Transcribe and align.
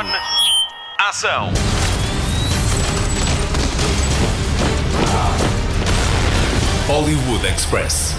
On. 0.00 0.06
Ação. 0.98 1.52
Hollywood 6.86 7.46
Express. 7.46 8.14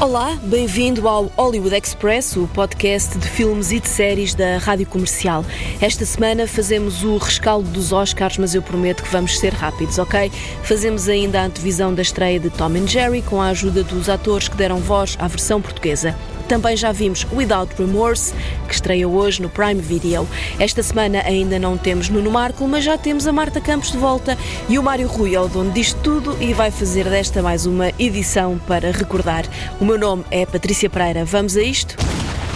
Olá, 0.00 0.36
bem-vindo 0.42 1.06
ao 1.06 1.26
Hollywood 1.36 1.76
Express, 1.76 2.36
o 2.36 2.48
podcast 2.48 3.16
de 3.18 3.28
filmes 3.28 3.70
e 3.70 3.78
de 3.78 3.86
séries 3.86 4.34
da 4.34 4.58
Rádio 4.58 4.86
Comercial. 4.86 5.44
Esta 5.80 6.04
semana 6.04 6.48
fazemos 6.48 7.04
o 7.04 7.16
rescaldo 7.18 7.70
dos 7.70 7.92
Oscars, 7.92 8.36
mas 8.36 8.56
eu 8.56 8.62
prometo 8.62 9.04
que 9.04 9.10
vamos 9.10 9.38
ser 9.38 9.52
rápidos, 9.52 9.98
ok? 9.98 10.28
Fazemos 10.64 11.08
ainda 11.08 11.40
a 11.40 11.44
antevisão 11.44 11.94
da 11.94 12.02
estreia 12.02 12.40
de 12.40 12.50
Tom 12.50 12.74
and 12.74 12.88
Jerry 12.88 13.22
com 13.22 13.40
a 13.40 13.50
ajuda 13.50 13.84
dos 13.84 14.08
atores 14.08 14.48
que 14.48 14.56
deram 14.56 14.78
voz 14.78 15.16
à 15.20 15.28
versão 15.28 15.62
portuguesa. 15.62 16.16
Também 16.48 16.76
já 16.76 16.92
vimos 16.92 17.26
Without 17.32 17.74
Remorse, 17.78 18.34
que 18.68 18.74
estreia 18.74 19.08
hoje 19.08 19.40
no 19.40 19.48
Prime 19.48 19.80
Video. 19.80 20.28
Esta 20.58 20.82
semana 20.82 21.22
ainda 21.24 21.58
não 21.58 21.76
temos 21.76 22.08
Nuno 22.08 22.30
Marco, 22.30 22.66
mas 22.66 22.84
já 22.84 22.98
temos 22.98 23.26
a 23.26 23.32
Marta 23.32 23.60
Campos 23.60 23.90
de 23.90 23.98
volta 23.98 24.36
e 24.68 24.78
o 24.78 24.82
Mário 24.82 25.08
Rui 25.08 25.34
é 25.34 25.40
o 25.40 25.48
dono 25.48 25.70
disto 25.70 26.00
tudo 26.02 26.36
e 26.40 26.52
vai 26.52 26.70
fazer 26.70 27.08
desta 27.08 27.42
mais 27.42 27.66
uma 27.66 27.90
edição 27.98 28.58
para 28.66 28.90
recordar. 28.90 29.44
O 29.80 29.84
meu 29.84 29.98
nome 29.98 30.24
é 30.30 30.44
Patrícia 30.44 30.90
Pereira. 30.90 31.24
Vamos 31.24 31.56
a 31.56 31.62
isto? 31.62 31.96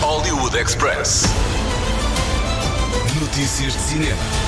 Hollywood 0.01 0.57
Express. 0.57 1.25
Notícias 3.21 3.73
de 3.73 3.81
cinema. 3.81 4.48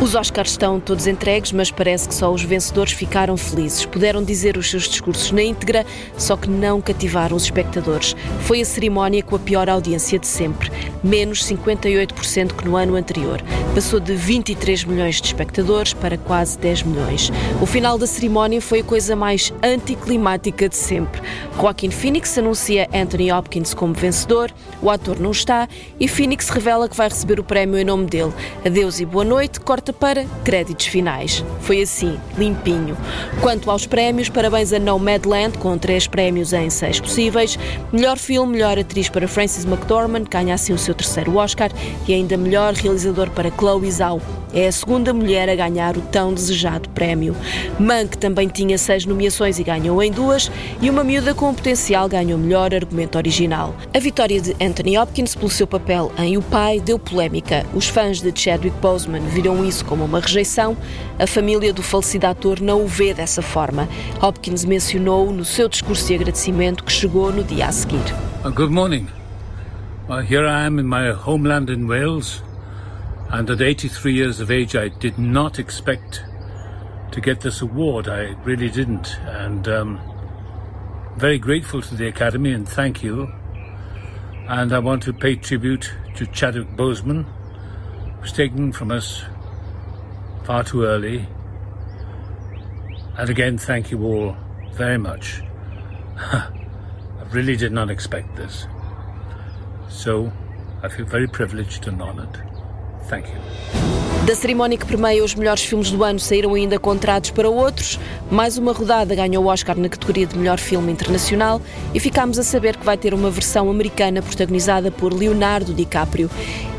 Os 0.00 0.14
Oscars 0.14 0.52
estão 0.52 0.80
todos 0.80 1.06
entregues, 1.06 1.52
mas 1.52 1.70
parece 1.70 2.08
que 2.08 2.14
só 2.14 2.32
os 2.32 2.42
vencedores 2.42 2.94
ficaram 2.94 3.36
felizes. 3.36 3.84
Puderam 3.84 4.24
dizer 4.24 4.56
os 4.56 4.70
seus 4.70 4.88
discursos 4.88 5.30
na 5.30 5.42
íntegra, 5.42 5.84
só 6.16 6.38
que 6.38 6.48
não 6.48 6.80
cativaram 6.80 7.36
os 7.36 7.42
espectadores. 7.42 8.16
Foi 8.40 8.62
a 8.62 8.64
cerimónia 8.64 9.22
com 9.22 9.36
a 9.36 9.38
pior 9.38 9.68
audiência 9.68 10.18
de 10.18 10.26
sempre, 10.26 10.72
menos 11.04 11.44
58% 11.44 12.54
que 12.54 12.64
no 12.66 12.76
ano 12.76 12.96
anterior. 12.96 13.42
Passou 13.74 14.00
de 14.00 14.14
23 14.14 14.84
milhões 14.84 15.20
de 15.20 15.26
espectadores 15.26 15.92
para 15.92 16.16
quase 16.16 16.58
10 16.58 16.84
milhões. 16.84 17.30
O 17.60 17.66
final 17.66 17.98
da 17.98 18.06
cerimónia 18.06 18.62
foi 18.62 18.80
a 18.80 18.84
coisa 18.84 19.14
mais 19.14 19.52
anticlimática 19.62 20.66
de 20.66 20.76
sempre. 20.76 21.20
Joaquin 21.60 21.90
Phoenix 21.90 22.38
anuncia 22.38 22.88
Anthony 22.94 23.30
Hopkins 23.30 23.74
como 23.74 23.92
vencedor, 23.92 24.50
o 24.80 24.88
ator 24.88 25.20
não 25.20 25.30
está 25.30 25.68
e 26.00 26.08
Phoenix 26.08 26.48
revela 26.48 26.88
que 26.88 26.96
vai 26.96 27.10
receber 27.10 27.38
o 27.38 27.44
prémio 27.44 27.78
em 27.78 27.84
nome 27.84 28.06
dele. 28.06 28.32
Adeus 28.64 28.98
e 28.98 29.04
boa 29.04 29.24
noite, 29.24 29.60
corta 29.60 29.89
para 29.92 30.24
créditos 30.44 30.86
finais. 30.86 31.44
Foi 31.60 31.82
assim, 31.82 32.18
limpinho. 32.36 32.96
Quanto 33.40 33.70
aos 33.70 33.86
prémios, 33.86 34.28
parabéns 34.28 34.72
a 34.72 34.78
Nomadland, 34.78 35.58
com 35.58 35.76
três 35.78 36.06
prémios 36.06 36.52
em 36.52 36.70
seis 36.70 37.00
possíveis. 37.00 37.58
Melhor 37.92 38.18
filme, 38.18 38.52
melhor 38.52 38.78
atriz 38.78 39.08
para 39.08 39.28
Frances 39.28 39.64
McDormand, 39.64 40.24
ganha 40.30 40.54
assim 40.54 40.72
o 40.72 40.78
seu 40.78 40.94
terceiro 40.94 41.36
Oscar, 41.36 41.70
e 42.06 42.14
ainda 42.14 42.36
melhor 42.36 42.74
realizador 42.74 43.30
para 43.30 43.50
Chloe 43.50 43.90
Zhao. 43.90 44.20
É 44.52 44.66
a 44.66 44.72
segunda 44.72 45.14
mulher 45.14 45.48
a 45.48 45.54
ganhar 45.54 45.96
o 45.96 46.00
tão 46.00 46.34
desejado 46.34 46.88
prémio. 46.88 47.36
Mank 47.78 48.18
também 48.18 48.48
tinha 48.48 48.76
seis 48.76 49.06
nomeações 49.06 49.60
e 49.60 49.62
ganhou 49.62 50.02
em 50.02 50.10
duas, 50.10 50.50
e 50.80 50.90
Uma 50.90 51.04
Miúda 51.04 51.34
com 51.34 51.54
Potencial 51.54 52.08
ganhou 52.08 52.38
melhor 52.38 52.74
argumento 52.74 53.16
original. 53.16 53.74
A 53.94 53.98
vitória 54.00 54.40
de 54.40 54.56
Anthony 54.60 54.98
Hopkins 54.98 55.34
pelo 55.34 55.50
seu 55.50 55.66
papel 55.66 56.10
em 56.18 56.36
O 56.36 56.42
Pai 56.42 56.80
deu 56.80 56.98
polémica. 56.98 57.64
Os 57.74 57.86
fãs 57.88 58.20
de 58.20 58.32
Chadwick 58.34 58.76
Boseman 58.80 59.22
viram 59.28 59.64
isso 59.64 59.79
como 59.82 60.04
uma 60.04 60.20
rejeição. 60.20 60.76
A 61.18 61.26
família 61.26 61.72
do 61.72 61.82
falecido 61.82 62.26
ator 62.26 62.60
não 62.60 62.84
o 62.84 62.86
vê 62.86 63.14
dessa 63.14 63.42
forma. 63.42 63.88
Hopkins 64.20 64.64
mencionou 64.64 65.32
no 65.32 65.44
seu 65.44 65.68
discurso 65.68 66.06
de 66.06 66.14
agradecimento 66.14 66.84
que 66.84 66.92
chegou 66.92 67.32
no 67.32 67.44
dia 67.44 67.66
a 67.66 67.72
seguir. 67.72 68.04
Good 68.42 68.72
morning. 68.72 69.06
Well, 70.08 70.22
here 70.22 70.46
I 70.46 70.66
am 70.66 70.78
in 70.80 70.86
my 70.86 71.12
homeland 71.12 71.70
in 71.70 71.86
Wales. 71.86 72.42
And 73.30 73.48
at 73.48 73.60
83 73.60 74.12
years 74.12 74.40
of 74.40 74.50
age, 74.50 74.74
I 74.74 74.88
did 74.88 75.18
not 75.18 75.60
expect 75.60 76.24
to 77.12 77.20
get 77.20 77.40
this 77.40 77.62
award. 77.62 78.08
I 78.08 78.34
really 78.44 78.68
didn't. 78.68 79.16
And 79.24 79.68
um, 79.68 80.00
very 81.16 81.38
grateful 81.38 81.80
to 81.80 81.94
the 81.94 82.08
Academy 82.08 82.52
and 82.52 82.68
thank 82.68 83.04
you. 83.04 83.32
And 84.48 84.72
I 84.72 84.80
want 84.80 85.04
to 85.04 85.12
pay 85.12 85.36
tribute 85.36 85.92
to 86.16 86.26
Chadwick 86.26 86.76
Boseman, 86.76 87.24
who's 88.20 88.32
taken 88.32 88.72
from 88.72 88.90
us 88.90 89.22
far 90.50 90.64
too 90.64 90.82
early. 90.82 91.28
And 93.16 93.30
again, 93.30 93.56
thank 93.56 93.92
you 93.92 93.98
all 94.04 94.34
very 94.72 94.98
much. 94.98 95.42
I 96.16 97.24
really 97.30 97.56
did 97.56 97.70
not 97.70 97.88
expect 97.88 98.34
this. 98.34 98.66
So 99.88 100.32
I 100.82 100.88
feel 100.88 101.06
very 101.06 101.28
privileged 101.28 101.86
and 101.86 102.02
honoured. 102.02 102.36
Thank 103.04 103.28
you. 103.28 103.38
Da 104.26 104.34
cerimónia 104.34 104.76
que 104.76 104.84
permeia 104.84 105.24
os 105.24 105.34
melhores 105.34 105.64
filmes 105.64 105.90
do 105.90 106.04
ano 106.04 106.18
saíram 106.18 106.54
ainda 106.54 106.78
contratos 106.78 107.30
para 107.30 107.48
outros. 107.48 107.98
Mais 108.30 108.58
uma 108.58 108.72
rodada 108.72 109.14
ganhou 109.14 109.44
o 109.44 109.46
Oscar 109.46 109.78
na 109.78 109.88
categoria 109.88 110.26
de 110.26 110.36
melhor 110.36 110.58
filme 110.58 110.92
internacional 110.92 111.62
e 111.94 112.00
ficámos 112.00 112.38
a 112.38 112.42
saber 112.42 112.76
que 112.76 112.84
vai 112.84 112.96
ter 112.96 113.14
uma 113.14 113.30
versão 113.30 113.70
americana 113.70 114.20
protagonizada 114.20 114.90
por 114.90 115.12
Leonardo 115.12 115.72
DiCaprio. 115.72 116.28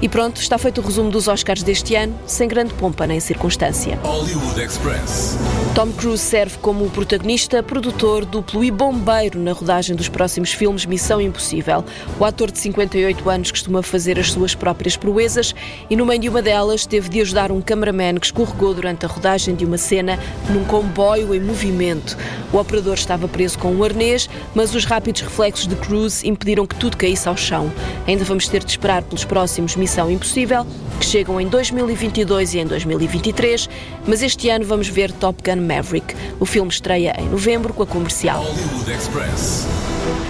E 0.02 0.10
pronto, 0.10 0.42
está 0.42 0.58
feito 0.58 0.82
o 0.82 0.84
resumo 0.84 1.12
dos 1.12 1.28
Oscars 1.28 1.62
deste 1.62 1.94
ano, 1.94 2.16
sem 2.26 2.48
grande 2.48 2.74
pompa 2.74 3.06
nem 3.06 3.20
circunstância. 3.20 4.00
Hollywood 4.02 4.60
Express. 4.60 5.38
Tom 5.76 5.92
Cruise 5.92 6.24
serve 6.24 6.58
como 6.58 6.90
protagonista, 6.90 7.62
produtor, 7.62 8.26
duplo 8.26 8.64
e 8.64 8.72
bombeiro 8.72 9.40
na 9.40 9.54
rodagem 9.54 9.96
dos 9.96 10.10
próximos 10.10 10.52
filmes 10.52 10.88
Missão 10.88 11.22
Impossível. 11.22 11.86
O 12.20 12.26
ator 12.26 12.50
de 12.50 12.58
58 12.58 13.30
anos 13.30 13.52
costuma 13.52 13.84
fazer 13.84 14.20
as 14.20 14.32
suas 14.32 14.56
próprias 14.56 14.98
proezas 14.98 15.54
e 15.88 15.96
no 15.96 16.06
meio 16.06 16.20
de 16.20 16.30
uma 16.30 16.42
delas 16.42 16.88
teve 16.88 17.08
de 17.08 17.22
ajudar 17.22 17.52
um 17.52 17.62
cameraman 17.62 18.16
que 18.16 18.26
escorregou 18.26 18.74
durante 18.74 19.06
a 19.06 19.10
rodagem 19.10 19.54
de 19.54 19.64
uma 19.64 19.78
cena 19.78 20.20
num 20.50 20.66
comboio 20.66 21.34
em 21.36 21.40
movimento. 21.40 22.18
O 22.52 22.58
operador 22.58 22.96
estava 22.96 23.28
preso 23.28 23.58
com 23.60 23.72
um 23.72 23.84
arnês, 23.84 24.28
mas 24.56 24.74
os 24.74 24.84
rápidos 24.84 25.22
reflexos 25.22 25.68
de 25.68 25.76
Cruise 25.76 26.28
impediram 26.28 26.66
que 26.66 26.76
tudo 26.76 26.98
caísse 26.98 27.30
ao 27.30 27.38
chão. 27.38 27.72
Ainda 28.08 28.26
vamos 28.26 28.48
ter 28.48 28.64
de 28.64 28.72
esperar 28.72 29.04
pelos 29.04 29.24
próximos 29.24 29.76
Missão 29.76 29.91
Impossível, 30.00 30.66
que 31.00 31.06
chegam 31.06 31.40
em 31.41 31.47
2022 31.47 32.53
e 32.53 32.59
em 32.59 32.66
2023, 32.66 33.69
mas 34.07 34.22
este 34.22 34.50
ano 34.50 34.63
vamos 34.63 34.88
ver 34.88 35.12
Top 35.12 35.41
Gun 35.44 35.62
Maverick. 35.62 36.16
O 36.40 36.46
filme 36.46 36.69
estreia 36.69 37.13
em 37.19 37.28
novembro 37.28 37.74
com 37.74 37.84
a 37.84 37.88
comercial. 37.88 38.46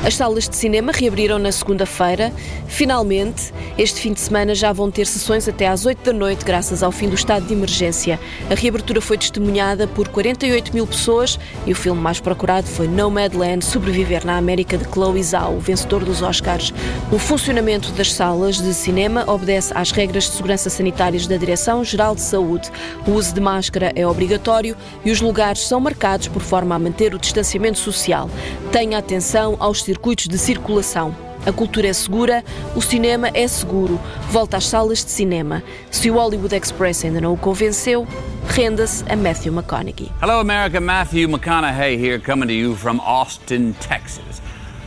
As 0.05 0.15
salas 0.15 0.49
de 0.49 0.55
cinema 0.55 0.91
reabriram 0.91 1.37
na 1.37 1.51
segunda-feira. 1.51 2.33
Finalmente, 2.67 3.53
este 3.77 4.01
fim 4.01 4.13
de 4.13 4.19
semana 4.19 4.55
já 4.55 4.73
vão 4.73 4.89
ter 4.89 5.05
sessões 5.05 5.47
até 5.47 5.67
às 5.67 5.85
8 5.85 6.03
da 6.03 6.11
noite, 6.11 6.43
graças 6.43 6.81
ao 6.81 6.91
fim 6.91 7.07
do 7.07 7.15
estado 7.15 7.45
de 7.45 7.53
emergência. 7.53 8.19
A 8.49 8.55
reabertura 8.55 8.99
foi 8.99 9.17
testemunhada 9.17 9.87
por 9.87 10.07
48 10.07 10.73
mil 10.73 10.87
pessoas 10.87 11.39
e 11.65 11.71
o 11.71 11.75
filme 11.75 12.01
mais 12.01 12.19
procurado 12.19 12.67
foi 12.67 12.87
Nomadland 12.87 13.63
Sobreviver 13.63 14.25
na 14.25 14.37
América 14.37 14.77
de 14.77 14.85
Chloe 14.85 15.21
Zhao, 15.23 15.59
vencedor 15.59 16.03
dos 16.03 16.21
Oscars. 16.21 16.73
O 17.11 17.19
funcionamento 17.19 17.91
das 17.91 18.11
salas 18.13 18.59
de 18.59 18.73
cinema 18.73 19.23
obedece 19.27 19.71
às 19.75 19.91
regras 19.91 20.23
de 20.25 20.31
segurança 20.31 20.69
sanitárias 20.69 21.27
da 21.27 21.37
Direção-Geral 21.37 22.15
de 22.15 22.21
Saúde. 22.21 22.71
O 23.05 23.11
uso 23.11 23.33
de 23.33 23.41
máscara 23.41 23.91
é 23.95 24.07
obrigatório 24.07 24.75
e 25.05 25.11
os 25.11 25.21
lugares 25.21 25.67
são 25.67 25.79
marcados 25.79 26.27
por 26.27 26.41
forma 26.41 26.75
a 26.75 26.79
manter 26.79 27.13
o 27.13 27.19
distanciamento 27.19 27.77
social. 27.77 28.29
Tenha 28.71 28.97
atenção 28.97 29.55
aos 29.71 29.83
circuitos 29.83 30.27
de 30.27 30.37
circulação. 30.37 31.15
A 31.45 31.51
cultura 31.51 31.87
é 31.87 31.93
segura, 31.93 32.43
o 32.75 32.81
cinema 32.81 33.29
é 33.33 33.47
seguro. 33.47 33.99
Volta 34.29 34.57
às 34.57 34.67
salas 34.67 35.03
de 35.03 35.09
cinema. 35.09 35.63
Se 35.89 36.11
o 36.11 36.15
Hollywood 36.15 36.53
Express 36.53 37.05
ainda 37.05 37.21
não 37.21 37.33
o 37.33 37.37
convenceu, 37.37 38.05
renda-se 38.49 39.03
a 39.09 39.15
Matthew 39.15 39.53
McConaughey. 39.53 40.11
Hello, 40.21 40.39
America. 40.39 40.79
Matthew 40.81 41.29
McConaughey 41.29 41.97
here, 41.97 42.19
coming 42.19 42.47
to 42.47 42.53
you 42.53 42.75
from 42.75 42.99
Austin, 42.99 43.73
Texas. 43.79 44.41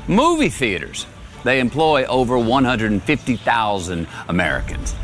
Movie 0.06 0.50
theaters. 0.50 1.06
They 1.44 1.60
employ 1.60 2.04
over 2.06 2.38
150,000 2.38 4.06
Americans. 4.28 4.94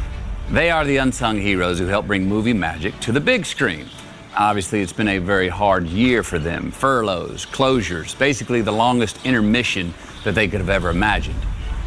They 0.53 0.71
are 0.71 0.85
the 0.85 0.99
unsung 0.99 1.41
heroes 1.41 1.79
who 1.79 1.87
help 1.87 2.07
bring 2.07 2.29
movie 2.29 2.55
magic 2.55 3.01
to 3.01 3.13
the 3.13 3.21
big 3.21 3.47
screen. 3.47 3.87
Obviously, 4.41 4.81
it's 4.81 4.95
been 4.95 5.09
a 5.09 5.19
very 5.19 5.49
hard 5.51 5.87
year 5.87 6.23
for 6.23 6.39
them 6.39 6.71
furloughs, 6.71 7.45
closures, 7.45 8.19
basically 8.19 8.63
the 8.63 8.73
longest 8.73 9.19
intermission 9.27 9.93
that 10.25 10.35
they 10.35 10.49
could 10.49 10.61
have 10.61 10.71
ever 10.71 10.89
imagined. 10.89 11.37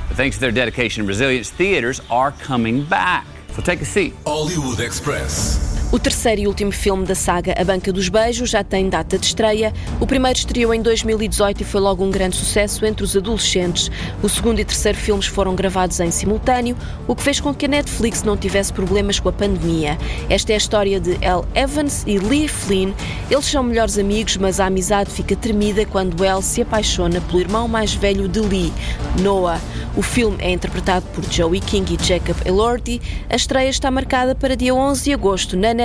But 0.07 0.17
thanks 0.17 0.35
to 0.35 0.41
their 0.41 0.51
dedication 0.51 1.01
and 1.01 1.07
resilience, 1.07 1.49
theaters 1.49 1.99
are 2.11 2.31
coming 2.31 2.85
back. 2.85 3.25
So 3.53 3.63
take 3.63 3.81
a 3.81 3.85
seat. 3.85 4.13
Hollywood 4.23 4.81
Express. 4.81 5.72
O 5.93 5.99
terceiro 5.99 6.41
e 6.41 6.47
último 6.47 6.71
filme 6.71 7.05
da 7.05 7.13
saga 7.13 7.53
A 7.55 7.63
Banca 7.63 7.93
dos 7.93 8.09
Beijos 8.09 8.49
já 8.49 8.63
tem 8.63 8.89
data 8.89 9.15
de 9.15 9.27
estreia. 9.27 9.71
O 9.99 10.07
primeiro 10.07 10.39
estreou 10.39 10.73
em 10.73 10.81
2018 10.81 11.61
e 11.61 11.63
foi 11.63 11.79
logo 11.79 12.03
um 12.03 12.09
grande 12.09 12.35
sucesso 12.35 12.83
entre 12.83 13.03
os 13.03 13.15
adolescentes. 13.15 13.91
O 14.19 14.27
segundo 14.27 14.59
e 14.59 14.65
terceiro 14.65 14.97
filmes 14.97 15.27
foram 15.27 15.53
gravados 15.53 15.99
em 15.99 16.09
simultâneo, 16.09 16.75
o 17.07 17.15
que 17.15 17.21
fez 17.21 17.39
com 17.39 17.53
que 17.53 17.65
a 17.65 17.69
Netflix 17.69 18.23
não 18.23 18.35
tivesse 18.35 18.73
problemas 18.73 19.19
com 19.19 19.29
a 19.29 19.31
pandemia. 19.31 19.95
Esta 20.31 20.53
é 20.53 20.55
a 20.55 20.57
história 20.57 20.99
de 20.99 21.11
Elle 21.21 21.45
Evans 21.53 22.03
e 22.07 22.17
Lee 22.17 22.47
Flynn. 22.47 22.91
Eles 23.29 23.45
são 23.45 23.61
melhores 23.61 23.99
amigos, 23.99 24.35
mas 24.37 24.59
a 24.59 24.65
amizade 24.65 25.11
fica 25.11 25.35
tremida 25.35 25.85
quando 25.85 26.25
Elle 26.25 26.41
se 26.41 26.63
apaixona 26.63 27.21
pelo 27.21 27.39
irmão 27.39 27.67
mais 27.67 27.93
velho 27.93 28.27
de 28.27 28.39
Lee, 28.39 28.73
Noah. 29.21 29.61
O 29.95 30.01
filme 30.01 30.37
é 30.39 30.49
interpretado 30.49 31.05
por 31.13 31.23
Joey 31.31 31.59
King 31.59 31.93
e 31.93 32.03
Jacob 32.03 32.35
Elordi. 32.47 32.99
A 33.29 33.35
estreia 33.35 33.69
está 33.69 33.91
marcada 33.91 34.33
para 34.33 34.55
dia 34.55 34.73
11 34.73 35.03
de 35.03 35.13
agosto 35.13 35.55
na 35.55 35.71
Netflix. 35.71 35.82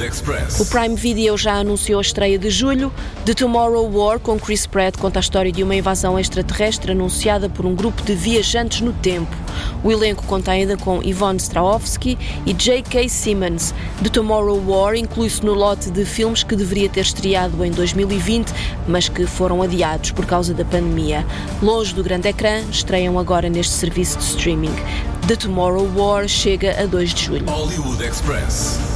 Express. 0.00 0.60
O 0.60 0.66
Prime 0.66 0.94
Video 0.94 1.36
já 1.36 1.54
anunciou 1.54 1.98
a 1.98 2.02
estreia 2.02 2.38
de 2.38 2.50
julho. 2.50 2.92
The 3.24 3.34
Tomorrow 3.34 3.90
War, 3.90 4.18
com 4.18 4.38
Chris 4.38 4.66
Pratt, 4.66 4.96
conta 4.98 5.18
a 5.18 5.20
história 5.20 5.50
de 5.50 5.62
uma 5.62 5.74
invasão 5.74 6.18
extraterrestre 6.18 6.92
anunciada 6.92 7.48
por 7.48 7.66
um 7.66 7.74
grupo 7.74 8.02
de 8.02 8.14
viajantes 8.14 8.80
no 8.80 8.92
tempo. 8.92 9.34
O 9.82 9.90
elenco 9.90 10.24
conta 10.26 10.52
ainda 10.52 10.76
com 10.76 11.02
Yvonne 11.02 11.38
Strahovski 11.38 12.18
e 12.46 12.52
J.K. 12.52 13.08
Simmons. 13.08 13.74
The 14.02 14.08
Tomorrow 14.08 14.62
War 14.66 14.94
inclui-se 14.94 15.44
no 15.44 15.54
lote 15.54 15.90
de 15.90 16.04
filmes 16.04 16.42
que 16.42 16.56
deveria 16.56 16.88
ter 16.88 17.00
estreado 17.00 17.64
em 17.64 17.70
2020, 17.70 18.52
mas 18.88 19.08
que 19.08 19.26
foram 19.26 19.62
adiados 19.62 20.10
por 20.10 20.26
causa 20.26 20.54
da 20.54 20.64
pandemia. 20.64 21.26
Longe 21.62 21.94
do 21.94 22.02
grande 22.02 22.28
ecrã, 22.28 22.60
estreiam 22.70 23.18
agora 23.18 23.48
neste 23.48 23.72
serviço 23.72 24.18
de 24.18 24.24
streaming. 24.24 24.74
The 25.26 25.38
Tomorrow 25.38 25.84
War 25.84 26.24
chega 26.28 26.74
a 26.78 26.86
2 26.86 26.98
de 26.98 27.14
julho. 27.14 27.46
Hollywood 27.46 28.02
Express. 28.02 28.93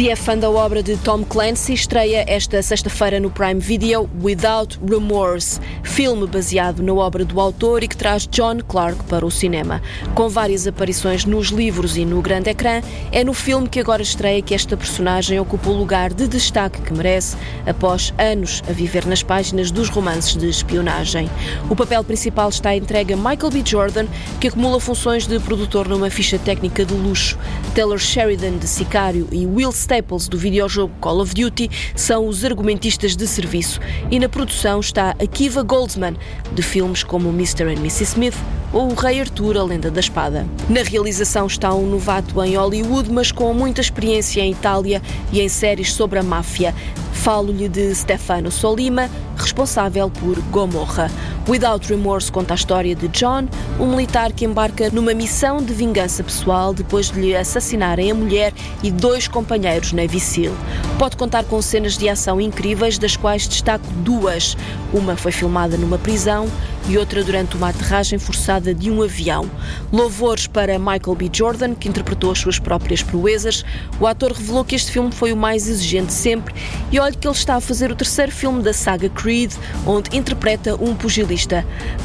Se 0.00 0.08
é 0.08 0.16
fã 0.16 0.34
da 0.34 0.48
obra 0.48 0.82
de 0.82 0.96
Tom 0.96 1.22
Clancy, 1.22 1.74
estreia 1.74 2.24
esta 2.26 2.62
sexta-feira 2.62 3.20
no 3.20 3.30
Prime 3.30 3.60
Video 3.60 4.08
Without 4.22 4.80
Remorse, 4.82 5.60
filme 5.82 6.26
baseado 6.26 6.82
na 6.82 6.94
obra 6.94 7.22
do 7.22 7.38
autor 7.38 7.84
e 7.84 7.88
que 7.88 7.98
traz 7.98 8.26
John 8.26 8.60
Clark 8.66 9.04
para 9.04 9.26
o 9.26 9.30
cinema. 9.30 9.82
Com 10.14 10.26
várias 10.30 10.66
aparições 10.66 11.26
nos 11.26 11.48
livros 11.48 11.98
e 11.98 12.06
no 12.06 12.22
grande 12.22 12.48
ecrã, 12.48 12.80
é 13.12 13.22
no 13.22 13.34
filme 13.34 13.68
que 13.68 13.78
agora 13.78 14.00
estreia 14.00 14.40
que 14.40 14.54
esta 14.54 14.74
personagem 14.74 15.38
ocupa 15.38 15.68
o 15.68 15.76
lugar 15.76 16.14
de 16.14 16.26
destaque 16.26 16.80
que 16.80 16.94
merece 16.94 17.36
após 17.66 18.14
anos 18.16 18.62
a 18.70 18.72
viver 18.72 19.04
nas 19.04 19.22
páginas 19.22 19.70
dos 19.70 19.90
romances 19.90 20.34
de 20.34 20.48
espionagem. 20.48 21.28
O 21.68 21.76
papel 21.76 22.02
principal 22.04 22.48
está 22.48 22.74
entregue 22.74 23.12
a 23.12 23.18
Michael 23.18 23.50
B. 23.52 23.62
Jordan, 23.66 24.06
que 24.40 24.48
acumula 24.48 24.80
funções 24.80 25.26
de 25.26 25.38
produtor 25.40 25.86
numa 25.86 26.08
ficha 26.08 26.38
técnica 26.38 26.86
de 26.86 26.94
luxo. 26.94 27.38
Taylor 27.74 27.98
Sheridan, 27.98 28.56
de 28.56 28.66
Sicário, 28.66 29.28
e 29.30 29.46
Will 29.46 29.72
Staples, 29.90 30.28
do 30.28 30.38
videojogo 30.38 30.94
Call 31.00 31.20
of 31.20 31.34
Duty, 31.34 31.68
são 31.96 32.28
os 32.28 32.44
argumentistas 32.44 33.16
de 33.16 33.26
serviço. 33.26 33.80
E 34.08 34.20
na 34.20 34.28
produção 34.28 34.78
está 34.78 35.16
Akiva 35.20 35.64
Goldsman, 35.64 36.16
de 36.52 36.62
filmes 36.62 37.02
como 37.02 37.28
Mr. 37.30 37.64
and 37.64 37.80
Mrs. 37.80 38.04
Smith 38.04 38.36
ou 38.72 38.92
O 38.92 38.94
Rei 38.94 39.20
Arthur, 39.20 39.56
a 39.56 39.64
Lenda 39.64 39.90
da 39.90 39.98
Espada. 39.98 40.46
Na 40.68 40.84
realização 40.84 41.48
está 41.48 41.74
um 41.74 41.90
novato 41.90 42.40
em 42.44 42.56
Hollywood, 42.56 43.10
mas 43.10 43.32
com 43.32 43.52
muita 43.52 43.80
experiência 43.80 44.40
em 44.40 44.52
Itália 44.52 45.02
e 45.32 45.40
em 45.40 45.48
séries 45.48 45.92
sobre 45.92 46.20
a 46.20 46.22
máfia. 46.22 46.72
Falo-lhe 47.12 47.68
de 47.68 47.92
Stefano 47.92 48.50
Solima, 48.52 49.10
responsável 49.36 50.08
por 50.08 50.40
Gomorra. 50.52 51.10
Without 51.48 51.88
Remorse 51.88 52.30
conta 52.30 52.54
a 52.54 52.56
história 52.56 52.94
de 52.94 53.08
John, 53.08 53.48
um 53.78 53.86
militar 53.86 54.30
que 54.32 54.44
embarca 54.44 54.90
numa 54.90 55.14
missão 55.14 55.56
de 55.62 55.72
vingança 55.72 56.22
pessoal 56.22 56.74
depois 56.74 57.10
de 57.10 57.18
lhe 57.18 57.34
assassinarem 57.34 58.10
a 58.10 58.14
mulher 58.14 58.52
e 58.82 58.90
dois 58.90 59.26
companheiros 59.26 59.92
Navy 59.92 60.20
SEAL. 60.20 60.52
Pode 60.98 61.16
contar 61.16 61.44
com 61.44 61.60
cenas 61.62 61.96
de 61.96 62.08
ação 62.08 62.40
incríveis, 62.40 62.98
das 62.98 63.16
quais 63.16 63.48
destaco 63.48 63.86
duas. 64.04 64.56
Uma 64.92 65.16
foi 65.16 65.32
filmada 65.32 65.76
numa 65.76 65.96
prisão 65.96 66.46
e 66.88 66.98
outra 66.98 67.24
durante 67.24 67.56
uma 67.56 67.70
aterragem 67.70 68.18
forçada 68.18 68.74
de 68.74 68.90
um 68.90 69.02
avião. 69.02 69.50
Louvores 69.90 70.46
para 70.46 70.78
Michael 70.78 71.14
B. 71.16 71.30
Jordan, 71.32 71.74
que 71.74 71.88
interpretou 71.88 72.32
as 72.32 72.38
suas 72.38 72.58
próprias 72.58 73.02
proezas. 73.02 73.64
O 73.98 74.06
ator 74.06 74.32
revelou 74.32 74.64
que 74.64 74.74
este 74.74 74.92
filme 74.92 75.10
foi 75.10 75.32
o 75.32 75.36
mais 75.36 75.68
exigente 75.68 76.12
sempre 76.12 76.54
e 76.92 76.98
olhe 76.98 77.16
que 77.16 77.26
ele 77.26 77.34
está 77.34 77.56
a 77.56 77.60
fazer 77.60 77.90
o 77.90 77.96
terceiro 77.96 78.30
filme 78.30 78.62
da 78.62 78.72
saga 78.72 79.08
Creed, 79.08 79.52
onde 79.86 80.16
interpreta 80.16 80.74
um 80.76 80.94
pugilista. 80.94 81.29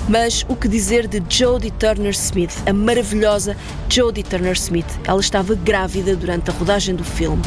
Mas 0.08 0.46
o 0.48 0.56
que 0.56 0.68
dizer 0.68 1.08
de 1.08 1.22
Jodie 1.30 1.72
Turner-Smith, 1.72 2.64
a 2.66 2.74
maravilhosa 2.74 3.56
Jodie 3.90 4.24
Turner-Smith? 4.24 4.86
Ela 5.06 5.20
estava 5.20 5.56
grávida 5.56 6.16
durante 6.16 6.50
a 6.50 6.54
rodagem 6.54 6.96
do 6.96 7.04
filme. 7.04 7.42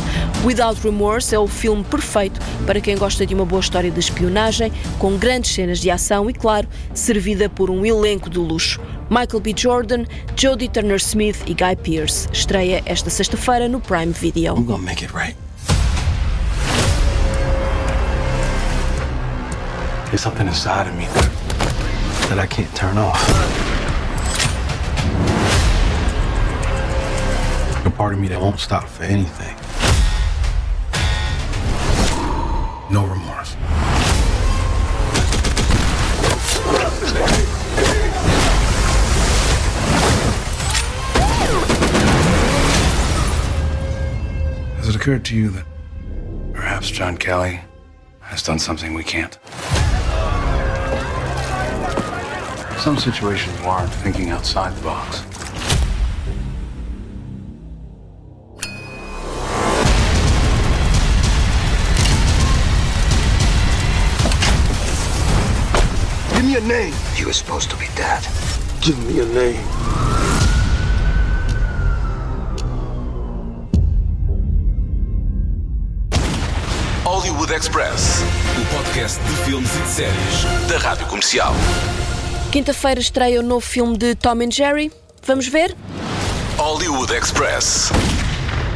Without 0.44 0.80
Remorse 0.82 1.34
é 1.34 1.38
o 1.38 1.46
filme 1.46 1.84
perfeito 1.84 2.40
para 2.66 2.80
quem 2.80 2.96
gosta 2.96 3.24
de 3.26 3.34
uma 3.34 3.44
boa 3.44 3.60
história 3.60 3.90
de 3.90 4.00
espionagem, 4.00 4.72
com 4.98 5.16
grandes 5.16 5.52
cenas 5.52 5.78
de 5.78 5.90
ação 5.90 6.28
e, 6.28 6.32
claro, 6.32 6.68
servida 6.94 7.48
por 7.48 7.70
um 7.70 7.84
elenco 7.84 8.28
de 8.28 8.38
luxo. 8.38 8.80
Michael 9.10 9.40
B. 9.40 9.54
Jordan, 9.56 10.04
Jodie 10.36 10.68
Turner-Smith 10.68 11.42
e 11.46 11.54
Guy 11.54 11.76
Pearce. 11.82 12.28
Estreia 12.32 12.82
esta 12.84 13.08
sexta-feira 13.08 13.68
no 13.68 13.80
Prime 13.80 14.12
Video. 14.12 14.54
I'm 14.56 14.64
gonna 14.64 14.82
make 14.82 15.04
it 15.04 15.12
right. 15.14 15.36
There's 20.10 20.22
something 20.22 20.46
inside 20.46 20.88
of 20.88 20.96
me 20.96 21.06
that 22.28 22.38
I 22.38 22.46
can't 22.46 22.74
turn 22.76 22.98
off. 22.98 23.16
A 27.86 27.90
part 27.90 28.12
of 28.12 28.18
me 28.18 28.28
that 28.28 28.38
won't 28.38 28.60
stop 28.60 28.86
for 28.86 29.04
anything. 29.04 29.56
No 32.92 33.06
remorse. 33.06 33.54
Has 44.76 44.88
it 44.90 44.96
occurred 44.96 45.24
to 45.26 45.34
you 45.34 45.48
that 45.48 45.64
perhaps 46.52 46.90
John 46.90 47.16
Kelly 47.16 47.60
has 48.20 48.42
done 48.42 48.58
something 48.58 48.92
we 48.92 49.02
can't? 49.02 49.38
Some 52.78 52.96
situations 52.96 53.60
warrant 53.62 53.92
thinking 53.92 54.30
outside 54.30 54.72
the 54.76 54.82
box. 54.82 55.22
Give 66.32 66.44
me 66.44 66.56
a 66.56 66.60
name. 66.60 66.94
You 67.16 67.26
were 67.26 67.32
supposed 67.32 67.68
to 67.70 67.76
be 67.76 67.86
dead. 67.96 68.22
Give 68.80 68.96
me 69.06 69.20
a 69.20 69.26
name. 69.26 69.64
Hollywood 77.02 77.50
Express. 77.50 78.22
O 78.56 78.76
podcast 78.76 79.20
de 79.20 79.36
filmes 79.44 79.74
e 79.74 79.78
de 79.80 79.88
séries 79.88 80.68
da 80.68 80.78
Rádio 80.78 81.06
Comercial. 81.06 81.52
Quinta-feira 82.58 82.98
estreia 82.98 83.38
o 83.38 83.42
novo 83.44 83.60
filme 83.60 83.96
de 83.96 84.16
Tom 84.16 84.42
and 84.42 84.50
Jerry. 84.50 84.90
Vamos 85.24 85.46
ver? 85.46 85.76
Hollywood 86.58 87.12
Express. 87.12 87.92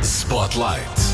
Spotlight. 0.05 1.12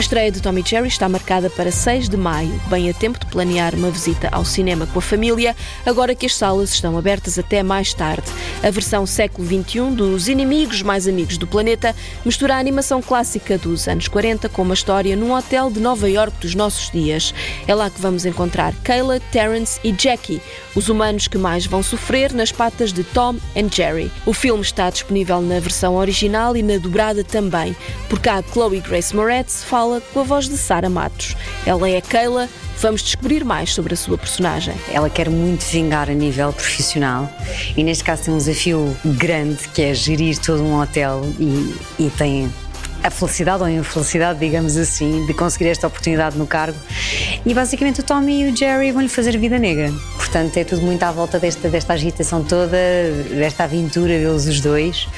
A 0.00 0.02
estreia 0.02 0.32
de 0.32 0.40
Tommy 0.40 0.64
Jerry 0.66 0.88
está 0.88 1.06
marcada 1.10 1.50
para 1.50 1.70
6 1.70 2.08
de 2.08 2.16
maio, 2.16 2.58
bem 2.70 2.88
a 2.88 2.94
tempo 2.94 3.18
de 3.20 3.26
planear 3.26 3.74
uma 3.74 3.90
visita 3.90 4.30
ao 4.32 4.46
cinema 4.46 4.86
com 4.86 4.98
a 4.98 5.02
família, 5.02 5.54
agora 5.84 6.14
que 6.14 6.24
as 6.24 6.34
salas 6.34 6.70
estão 6.70 6.96
abertas 6.96 7.38
até 7.38 7.62
mais 7.62 7.92
tarde. 7.92 8.24
A 8.62 8.70
versão 8.70 9.04
século 9.04 9.46
XXI 9.46 9.90
dos 9.94 10.26
Inimigos 10.26 10.80
Mais 10.80 11.06
Amigos 11.06 11.36
do 11.36 11.46
Planeta 11.46 11.94
mistura 12.24 12.54
a 12.54 12.58
animação 12.58 13.02
clássica 13.02 13.58
dos 13.58 13.86
anos 13.88 14.08
40 14.08 14.48
com 14.48 14.62
uma 14.62 14.72
história 14.72 15.14
num 15.14 15.34
hotel 15.34 15.70
de 15.70 15.80
Nova 15.80 16.08
York 16.08 16.34
dos 16.40 16.54
nossos 16.54 16.90
dias. 16.90 17.34
É 17.68 17.74
lá 17.74 17.90
que 17.90 18.00
vamos 18.00 18.24
encontrar 18.24 18.72
Kayla, 18.82 19.20
Terence 19.30 19.78
e 19.84 19.92
Jackie, 19.92 20.40
os 20.74 20.88
humanos 20.88 21.28
que 21.28 21.36
mais 21.36 21.66
vão 21.66 21.82
sofrer 21.82 22.32
nas 22.32 22.50
patas 22.50 22.90
de 22.90 23.04
Tom 23.04 23.36
and 23.54 23.68
Jerry. 23.70 24.10
O 24.24 24.32
filme 24.32 24.62
está 24.62 24.88
disponível 24.88 25.42
na 25.42 25.60
versão 25.60 25.96
original 25.96 26.56
e 26.56 26.62
na 26.62 26.78
dobrada 26.78 27.22
também. 27.22 27.76
Por 28.08 28.18
cá, 28.18 28.42
Chloe 28.50 28.80
Grace 28.80 29.14
Moretz 29.14 29.62
fala 29.62 29.89
com 30.12 30.20
a 30.20 30.22
voz 30.22 30.48
de 30.48 30.56
Sara 30.56 30.90
Matos. 30.90 31.34
Ela 31.64 31.88
é 31.88 31.96
a 31.96 32.02
Kayla. 32.02 32.48
Vamos 32.78 33.02
descobrir 33.02 33.44
mais 33.44 33.72
sobre 33.72 33.94
a 33.94 33.96
sua 33.96 34.18
personagem. 34.18 34.74
Ela 34.92 35.08
quer 35.08 35.30
muito 35.30 35.64
vingar 35.64 36.10
a 36.10 36.14
nível 36.14 36.52
profissional 36.52 37.30
e 37.76 37.82
neste 37.82 38.04
caso 38.04 38.24
tem 38.24 38.34
um 38.34 38.38
desafio 38.38 38.96
grande 39.04 39.68
que 39.68 39.82
é 39.82 39.94
gerir 39.94 40.38
todo 40.38 40.62
um 40.62 40.80
hotel 40.80 41.22
e, 41.38 41.74
e 41.98 42.10
tem 42.10 42.50
a 43.02 43.10
felicidade 43.10 43.62
ou 43.62 43.66
a 43.66 43.72
infelicidade, 43.72 44.38
digamos 44.38 44.76
assim, 44.76 45.24
de 45.26 45.34
conseguir 45.34 45.68
esta 45.68 45.86
oportunidade 45.86 46.36
no 46.36 46.46
cargo. 46.46 46.78
E 47.44 47.54
basicamente 47.54 48.00
o 48.00 48.02
Tommy 48.02 48.42
e 48.44 48.52
o 48.52 48.56
Jerry 48.56 48.92
vão 48.92 49.02
lhe 49.02 49.08
fazer 49.08 49.36
vida 49.38 49.58
negra. 49.58 49.90
portanto 50.16 50.56
é 50.56 50.64
tudo 50.64 50.82
muito 50.82 51.02
à 51.02 51.10
volta 51.10 51.38
desta, 51.38 51.68
desta 51.68 51.94
agitação 51.94 52.44
toda, 52.44 52.76
desta 53.30 53.64
aventura 53.64 54.18
deles 54.18 54.46
os 54.46 54.60
dois. 54.60 55.08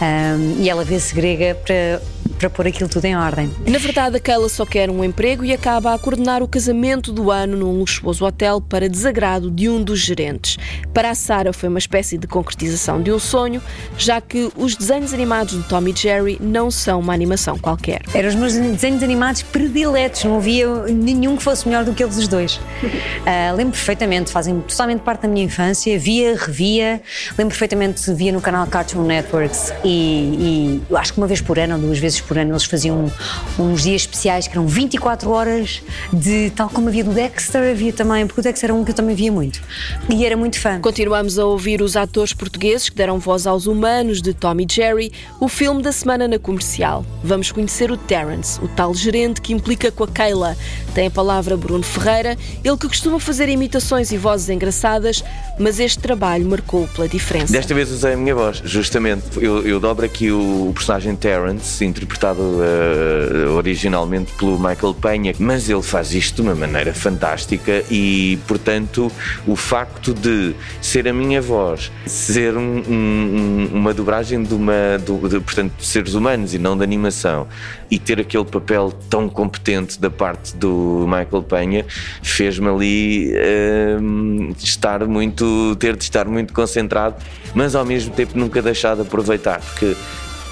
Um, 0.00 0.62
e 0.62 0.70
ela 0.70 0.84
vê-se 0.84 1.14
grega 1.14 1.54
para 1.54 2.00
para 2.38 2.50
pôr 2.50 2.66
aquilo 2.66 2.88
tudo 2.88 3.04
em 3.04 3.16
ordem. 3.16 3.50
Na 3.66 3.78
verdade, 3.78 4.16
a 4.16 4.20
Keila 4.20 4.48
só 4.48 4.66
quer 4.66 4.90
um 4.90 5.04
emprego 5.04 5.44
e 5.44 5.52
acaba 5.52 5.94
a 5.94 5.98
coordenar 5.98 6.42
o 6.42 6.48
casamento 6.48 7.12
do 7.12 7.30
ano 7.30 7.56
num 7.56 7.78
luxuoso 7.78 8.24
hotel 8.24 8.60
para 8.60 8.88
desagrado 8.88 9.50
de 9.50 9.68
um 9.68 9.82
dos 9.82 10.00
gerentes. 10.00 10.56
Para 10.92 11.10
a 11.10 11.14
Sara 11.14 11.52
foi 11.52 11.68
uma 11.68 11.78
espécie 11.78 12.18
de 12.18 12.26
concretização 12.26 13.00
de 13.00 13.12
um 13.12 13.18
sonho, 13.18 13.62
já 13.96 14.20
que 14.20 14.50
os 14.56 14.74
desenhos 14.74 15.14
animados 15.14 15.56
de 15.56 15.68
Tom 15.68 15.86
e 15.86 15.94
Jerry 15.94 16.38
não 16.40 16.70
são 16.70 17.00
uma 17.00 17.12
animação 17.12 17.58
qualquer. 17.58 18.02
Eram 18.12 18.28
os 18.28 18.34
meus 18.34 18.54
desenhos 18.54 19.02
animados 19.02 19.42
prediletos, 19.42 20.24
não 20.24 20.36
havia 20.36 20.68
nenhum 20.86 21.36
que 21.36 21.42
fosse 21.42 21.66
melhor 21.66 21.84
do 21.84 21.94
que 21.94 22.02
eles 22.02 22.16
os 22.16 22.28
dois. 22.28 22.56
Uh, 22.56 23.56
lembro 23.56 23.72
perfeitamente, 23.72 24.30
fazem 24.32 24.60
totalmente 24.60 25.00
parte 25.00 25.22
da 25.22 25.28
minha 25.28 25.44
infância, 25.44 25.98
via, 25.98 26.36
revia, 26.36 27.00
lembro 27.38 27.50
perfeitamente, 27.50 28.12
via 28.12 28.32
no 28.32 28.40
canal 28.40 28.66
Cartoon 28.66 29.04
Networks 29.04 29.72
e, 29.84 30.80
e 30.90 30.96
acho 30.96 31.12
que 31.12 31.18
uma 31.18 31.26
vez 31.26 31.40
por 31.40 31.58
ano 31.58 31.74
ou 31.74 31.80
duas 31.80 31.98
vezes 31.98 32.11
por 32.20 32.38
ano 32.38 32.52
eles 32.52 32.64
faziam 32.64 33.10
uns 33.58 33.82
dias 33.82 34.02
especiais 34.02 34.46
que 34.46 34.56
eram 34.56 34.66
24 34.66 35.30
horas 35.30 35.82
de 36.12 36.50
tal 36.50 36.68
como 36.68 36.88
havia 36.88 37.04
do 37.04 37.12
Dexter, 37.12 37.70
havia 37.70 37.92
também, 37.92 38.26
porque 38.26 38.40
o 38.40 38.44
Dexter 38.44 38.70
era 38.70 38.74
um 38.74 38.84
que 38.84 38.90
eu 38.90 38.94
também 38.94 39.14
via 39.14 39.32
muito 39.32 39.60
e 40.08 40.24
era 40.24 40.36
muito 40.36 40.58
fã. 40.58 40.80
Continuamos 40.80 41.38
a 41.38 41.44
ouvir 41.44 41.82
os 41.82 41.96
atores 41.96 42.32
portugueses 42.32 42.88
que 42.88 42.96
deram 42.96 43.18
voz 43.18 43.46
aos 43.46 43.66
humanos 43.66 44.20
de 44.20 44.34
Tom 44.34 44.56
e 44.58 44.66
Jerry, 44.70 45.12
o 45.40 45.48
filme 45.48 45.82
da 45.82 45.92
semana 45.92 46.26
na 46.26 46.38
comercial. 46.38 47.04
Vamos 47.22 47.52
conhecer 47.52 47.90
o 47.90 47.96
Terence, 47.96 48.60
o 48.62 48.68
tal 48.68 48.94
gerente 48.94 49.40
que 49.40 49.52
implica 49.52 49.90
com 49.90 50.04
a 50.04 50.08
Kayla. 50.08 50.56
Tem 50.94 51.06
a 51.06 51.10
palavra 51.10 51.56
Bruno 51.56 51.82
Ferreira, 51.82 52.36
ele 52.62 52.76
que 52.76 52.88
costuma 52.88 53.18
fazer 53.18 53.48
imitações 53.48 54.12
e 54.12 54.18
vozes 54.18 54.48
engraçadas, 54.48 55.24
mas 55.58 55.80
este 55.80 55.98
trabalho 55.98 56.46
marcou 56.46 56.86
pela 56.88 57.08
diferença. 57.08 57.52
Desta 57.52 57.74
vez 57.74 57.90
usei 57.90 58.14
a 58.14 58.16
minha 58.16 58.34
voz, 58.34 58.62
justamente. 58.64 59.22
Eu, 59.36 59.66
eu 59.66 59.80
dobro 59.80 60.04
aqui 60.04 60.30
o, 60.30 60.68
o 60.68 60.72
personagem 60.74 61.14
Terence, 61.16 61.84
interpretado 62.02 62.40
uh, 62.40 63.50
originalmente 63.56 64.32
pelo 64.34 64.58
Michael 64.58 64.94
Penha, 64.94 65.34
mas 65.38 65.68
ele 65.70 65.82
faz 65.82 66.12
isto 66.12 66.36
de 66.36 66.42
uma 66.42 66.54
maneira 66.54 66.92
fantástica 66.92 67.84
e, 67.90 68.38
portanto, 68.46 69.10
o 69.46 69.54
facto 69.54 70.12
de 70.12 70.54
ser 70.80 71.06
a 71.06 71.12
minha 71.12 71.40
voz, 71.40 71.92
ser 72.04 72.56
um, 72.56 72.82
um, 72.88 73.70
uma 73.72 73.94
dobragem 73.94 74.42
de 74.42 74.54
uma, 74.54 74.98
de, 74.98 75.40
portanto, 75.40 75.72
de 75.78 75.86
seres 75.86 76.14
humanos 76.14 76.54
e 76.54 76.58
não 76.58 76.76
de 76.76 76.82
animação, 76.82 77.46
e 77.90 77.98
ter 77.98 78.20
aquele 78.20 78.44
papel 78.44 78.92
tão 79.08 79.28
competente 79.28 80.00
da 80.00 80.10
parte 80.10 80.56
do 80.56 81.06
Michael 81.06 81.42
Penha, 81.42 81.86
fez-me 82.22 82.68
ali 82.68 83.32
uh, 83.32 84.54
estar 84.58 85.06
muito, 85.06 85.76
ter 85.76 85.96
de 85.96 86.02
estar 86.02 86.26
muito 86.26 86.52
concentrado, 86.52 87.16
mas 87.54 87.74
ao 87.74 87.84
mesmo 87.84 88.12
tempo 88.12 88.36
nunca 88.36 88.60
deixar 88.60 88.96
de 88.96 89.02
aproveitar, 89.02 89.60
porque 89.60 89.94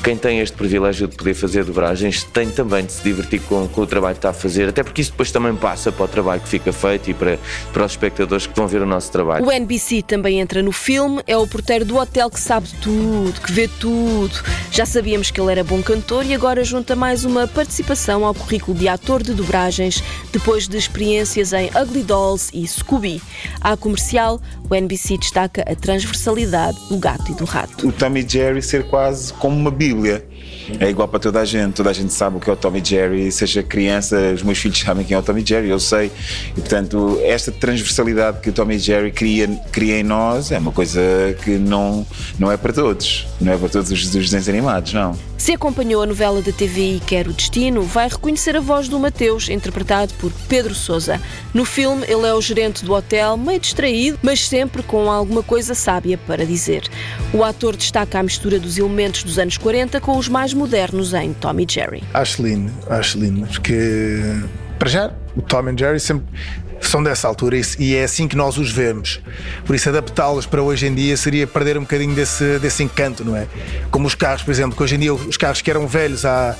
quem 0.02 0.16
tem 0.16 0.40
este 0.40 0.57
privilégio 0.57 1.07
de 1.07 1.14
poder 1.14 1.35
fazer 1.35 1.64
dobragens 1.64 2.25
tem 2.25 2.50
também 2.50 2.85
de 2.85 2.92
se 2.92 3.02
divertir 3.02 3.40
com, 3.42 3.69
com, 3.69 3.83
o 3.83 3.87
trabalho 3.87 4.14
que 4.14 4.19
está 4.19 4.30
a 4.30 4.33
fazer, 4.33 4.69
até 4.69 4.83
porque 4.83 5.02
isso 5.02 5.11
depois 5.11 5.30
também 5.30 5.54
passa 5.54 5.92
para 5.92 6.04
o 6.04 6.09
trabalho 6.09 6.40
que 6.40 6.49
fica 6.49 6.73
feito 6.73 7.11
e 7.11 7.14
para, 7.14 7.38
para 7.73 7.85
os 7.85 7.92
espectadores 7.92 8.47
que 8.47 8.57
vão 8.57 8.66
ver 8.66 8.80
o 8.80 8.87
nosso 8.87 9.12
trabalho. 9.12 9.45
O 9.45 9.52
NBC 9.52 10.02
também 10.02 10.40
entra 10.40 10.62
no 10.62 10.73
filme, 10.73 11.23
é 11.26 11.37
o 11.37 11.47
porteiro 11.47 11.85
do 11.85 11.97
hotel 11.97 12.30
que 12.30 12.40
sabe 12.40 12.69
tudo, 12.80 13.40
que 13.40 13.52
vê 13.52 13.69
tudo. 13.69 14.33
Já 14.71 14.87
sabíamos 14.87 15.30
que 15.30 15.38
ele 15.40 15.52
era 15.52 15.62
bom 15.62 15.83
cantor 15.83 16.25
e 16.25 16.35
agora 16.35 16.64
junta 16.64 16.97
mais 16.97 17.25
uma 17.25 17.47
participação 17.47 18.25
ao 18.25 18.35
currículo 18.35 18.76
de 18.78 18.88
ator 18.88 19.23
de 19.23 19.35
dobragens 19.35 20.02
depois 20.33 20.66
de 20.66 20.78
experiências 20.78 21.52
em 21.52 21.71
Ugly 21.76 22.02
Dolls 22.04 22.50
e 22.54 22.66
Scooby. 22.66 23.21
À 23.61 23.76
comercial, 23.76 24.40
o 24.69 24.75
NBC 24.75 25.19
destaca 25.19 25.62
a 25.62 25.75
transversalidade 25.75 26.78
do 26.88 26.97
gato 26.97 27.30
e 27.30 27.35
do 27.35 27.45
rato. 27.45 27.87
O 27.87 27.92
Tommy 27.92 28.25
Jerry 28.26 28.62
ser 28.62 28.85
quase 28.85 29.33
como 29.35 29.57
uma 29.57 29.71
bíblia 29.71 29.90
Bíblia 29.95 30.30
é 30.79 30.89
igual 30.89 31.09
para 31.09 31.19
toda 31.19 31.41
a 31.41 31.45
gente, 31.45 31.75
toda 31.75 31.91
a 31.91 31.93
gente 31.93 32.13
sabe 32.13 32.37
o 32.37 32.41
que 32.41 32.49
é 32.49 32.53
o 32.53 32.57
Tommy 32.57 32.83
Jerry, 32.85 33.31
seja 33.33 33.63
criança, 33.63 34.33
os 34.35 34.43
meus 34.43 34.59
filhos 34.59 34.79
sabem 34.79 35.05
quem 35.05 35.17
é 35.17 35.19
o 35.19 35.23
Tommy 35.23 35.45
Jerry, 35.45 35.69
eu 35.69 35.81
sei, 35.81 36.11
e 36.57 36.61
portanto 36.61 37.19
esta 37.23 37.51
transversalidade 37.51 38.41
que 38.41 38.51
o 38.51 38.53
Tommy 38.53 38.79
Jerry 38.79 39.11
cria, 39.11 39.49
cria 39.73 39.99
em 39.99 40.03
nós 40.03 40.53
é 40.53 40.59
uma 40.59 40.73
coisa 40.73 41.01
que 41.43 41.51
não, 41.51 42.07
não 42.39 42.51
é 42.51 42.57
para 42.57 42.73
todos, 42.73 43.27
não 43.41 43.53
é 43.53 43.57
para 43.57 43.69
todos 43.69 43.91
os, 43.91 44.03
os 44.03 44.11
desenhos 44.11 44.49
animados, 44.49 44.93
não. 44.93 45.17
Se 45.41 45.53
acompanhou 45.53 46.03
a 46.03 46.07
novela 46.07 46.43
da 46.43 46.53
TVI 46.53 47.01
Quer 47.07 47.27
o 47.27 47.33
Destino, 47.33 47.81
vai 47.81 48.09
reconhecer 48.09 48.55
a 48.57 48.61
voz 48.61 48.89
do 48.89 49.01
Mateus, 49.01 49.49
interpretado 49.49 50.13
por 50.21 50.31
Pedro 50.47 50.75
Sousa. 50.75 51.19
No 51.55 51.65
filme, 51.65 52.05
ele 52.07 52.27
é 52.27 52.35
o 52.35 52.43
gerente 52.43 52.85
do 52.85 52.93
hotel, 52.93 53.39
meio 53.39 53.59
distraído, 53.59 54.19
mas 54.23 54.47
sempre 54.47 54.83
com 54.83 55.11
alguma 55.11 55.43
coisa 55.43 55.75
sábia 55.75 56.19
para 56.19 56.45
dizer. 56.45 56.83
O 57.33 57.43
ator 57.43 57.75
destaca 57.75 58.19
a 58.19 58.23
mistura 58.23 58.59
dos 58.59 58.77
elementos 58.77 59.25
dos 59.25 59.39
anos 59.39 59.57
40 59.57 59.99
com 60.03 60.19
os 60.19 60.29
mais 60.31 60.55
modernos 60.55 61.13
em 61.13 61.33
Tom 61.33 61.59
e 61.61 61.67
Jerry. 61.69 62.03
Ashlyn, 62.15 62.71
Ashlyn, 62.89 63.45
porque 63.47 64.21
para 64.79 64.89
já 64.89 65.11
o 65.37 65.43
Tom 65.43 65.69
e 65.69 65.79
Jerry 65.79 66.01
sempre 66.01 66.27
são 66.81 67.03
dessa 67.03 67.29
altura 67.29 67.61
e 67.79 67.95
é 67.95 68.05
assim 68.05 68.27
que 68.27 68.37
nós 68.37 68.57
os 68.59 68.71
vemos. 68.71 69.21
Por 69.65 69.75
isso, 69.75 69.89
adaptá-los 69.89 70.47
para 70.47 70.63
hoje 70.63 70.87
em 70.87 70.95
dia 70.95 71.17
seria 71.17 71.47
perder 71.47 71.79
um 71.79 71.83
bocadinho 71.83 72.15
desse, 72.15 72.59
desse 72.59 72.83
encanto, 72.83 73.25
não 73.25 73.37
é? 73.37 73.47
Como 73.91 74.07
os 74.07 74.15
carros, 74.15 74.43
por 74.43 74.51
exemplo, 74.51 74.77
que 74.77 74.83
hoje 74.83 74.97
em 74.97 74.99
dia 74.99 75.15
os 75.15 75.37
carros 75.37 75.61
que 75.61 75.71
eram 75.71 75.87
velhos 75.87 76.25
há 76.25 76.57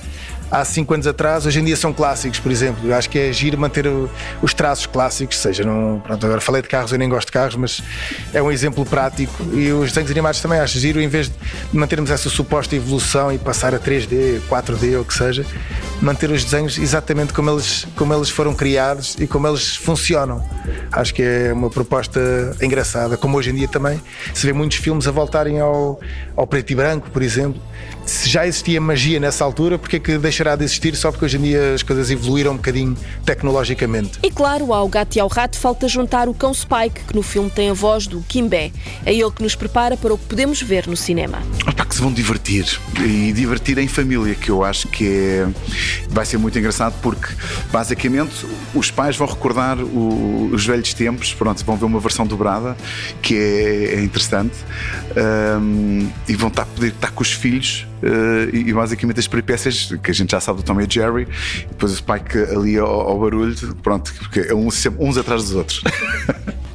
há 0.51 0.65
5 0.65 0.93
anos 0.93 1.07
atrás, 1.07 1.47
hoje 1.47 1.61
em 1.61 1.65
dia 1.65 1.77
são 1.77 1.93
clássicos, 1.93 2.41
por 2.41 2.51
exemplo. 2.51 2.89
Eu 2.89 2.95
acho 2.95 3.09
que 3.09 3.19
é 3.19 3.33
giro 3.33 3.57
manter 3.57 3.87
o, 3.87 4.11
os 4.43 4.53
traços 4.53 4.87
clássicos, 4.87 5.39
seja, 5.39 5.63
não, 5.63 6.01
pronto, 6.01 6.27
agora 6.27 6.41
falei 6.41 6.61
de 6.61 6.69
carros, 6.69 6.91
eu 6.93 6.99
nem 6.99 7.09
gosto 7.09 7.27
de 7.27 7.33
carros, 7.33 7.55
mas 7.55 7.83
é 8.35 8.43
um 8.43 8.51
exemplo 8.51 8.85
prático. 8.85 9.45
E 9.55 9.73
os 9.73 9.91
desenhos 9.91 10.11
animados 10.11 10.41
também 10.41 10.59
acho 10.59 10.79
giro, 10.79 11.01
em 11.01 11.09
vez 11.09 11.29
de 11.29 11.35
mantermos 11.73 12.11
essa 12.11 12.29
suposta 12.29 12.75
evolução 12.75 13.33
e 13.33 13.39
passar 13.39 13.75
a 13.75 13.79
3D, 13.79 14.41
4D 14.51 14.97
ou 14.97 15.03
o 15.03 15.05
que 15.05 15.15
seja, 15.15 15.47
manter 16.03 16.31
os 16.31 16.43
desenhos 16.43 16.79
exatamente 16.79 17.33
como 17.33 17.51
eles, 17.51 17.87
como 17.95 18.13
eles 18.13 18.29
foram 18.29 18.55
criados 18.55 19.17
e 19.19 19.27
como 19.27 19.47
eles 19.47 19.77
funcionam. 19.77 20.10
Acho 20.93 21.15
que 21.15 21.23
é 21.23 21.53
uma 21.53 21.71
proposta 21.71 22.21
engraçada, 22.61 23.17
como 23.17 23.37
hoje 23.37 23.51
em 23.51 23.55
dia 23.55 23.69
também 23.69 24.01
se 24.35 24.47
vê 24.47 24.53
muitos 24.53 24.79
filmes 24.79 25.07
a 25.07 25.11
voltarem 25.11 25.61
ao, 25.61 26.01
ao 26.37 26.47
preto 26.47 26.71
e 26.71 26.75
branco, 26.75 27.11
por 27.11 27.23
exemplo. 27.23 27.61
Se 28.07 28.29
já 28.29 28.47
existia 28.47 28.81
magia 28.81 29.21
nessa 29.21 29.45
altura, 29.45 29.79
porque 29.79 29.97
é 29.97 29.99
que 29.99 30.19
deixará 30.19 30.57
de 30.57 30.65
existir 30.65 30.95
só 30.97 31.11
porque 31.11 31.25
hoje 31.25 31.37
em 31.37 31.43
dia 31.43 31.75
as 31.75 31.83
coisas 31.83 32.11
evoluíram 32.11 32.53
um 32.53 32.57
bocadinho 32.57 32.97
tecnologicamente? 33.25 34.19
E 34.23 34.31
claro, 34.31 34.73
ao 34.73 34.89
gato 34.89 35.17
e 35.17 35.21
ao 35.21 35.29
rato 35.29 35.59
falta 35.59 35.87
juntar 35.89 36.29
o 36.29 36.35
cão 36.35 36.53
Spike, 36.53 37.05
que 37.07 37.15
no 37.15 37.23
filme 37.23 37.51
tem 37.51 37.71
a 37.71 37.73
voz 37.73 38.07
do 38.07 38.21
Kimbé. 38.23 38.73
É 39.05 39.15
ele 39.15 39.31
que 39.31 39.43
nos 39.43 39.55
prepara 39.55 39.97
para 39.97 40.13
o 40.13 40.19
que 40.19 40.27
podemos 40.27 40.61
ver 40.61 40.87
no 40.87 40.97
cinema. 40.97 41.39
Opa, 41.67 41.85
que 41.85 41.95
se 41.95 42.01
vão 42.01 42.13
divertir 42.13 42.67
e 42.99 43.33
divertir 43.33 43.79
em 43.79 43.89
família, 43.89 44.35
que 44.35 44.51
eu 44.51 44.65
acho 44.65 44.89
que 44.89 45.07
é, 45.07 45.49
vai 46.09 46.25
ser 46.25 46.39
muito 46.39 46.59
engraçado 46.59 46.95
porque 47.03 47.29
basicamente 47.71 48.47
os 48.75 48.91
pais 48.91 49.17
vão 49.17 49.27
recordar 49.27 49.79
o, 49.79 50.51
os 50.53 50.67
velhos 50.67 50.93
tempos, 50.95 51.33
pronto, 51.35 51.65
vão 51.65 51.77
ver 51.77 51.85
uma 51.85 52.01
versão 52.01 52.27
dobrada 52.27 52.77
que 53.23 53.37
é, 53.37 53.95
é 53.95 54.03
interessante 54.03 54.57
um, 55.61 56.09
e 56.29 56.35
vão 56.35 56.49
estar, 56.49 56.65
poder 56.67 56.89
estar 56.89 57.11
com 57.11 57.23
os 57.23 57.33
filhos 57.33 57.87
uh, 58.03 58.55
e, 58.55 58.73
basicamente 58.73 59.21
as 59.21 59.27
peripécias 59.27 59.93
que 60.03 60.11
a 60.11 60.15
gente 60.15 60.31
já 60.31 60.41
sabe 60.41 60.59
do 60.59 60.65
Tom 60.65 60.81
e 60.81 60.87
Jerry, 60.89 61.29
e 61.63 61.67
depois 61.67 61.93
o 61.93 61.97
Spike 61.97 62.39
ali 62.55 62.79
ao, 62.79 62.89
ao 62.89 63.21
barulho, 63.21 63.55
pronto, 63.83 64.13
porque 64.15 64.41
é 64.41 64.55
uns, 64.55 64.87
uns 64.99 65.17
atrás 65.17 65.45
dos 65.45 65.55
outros. 65.55 65.83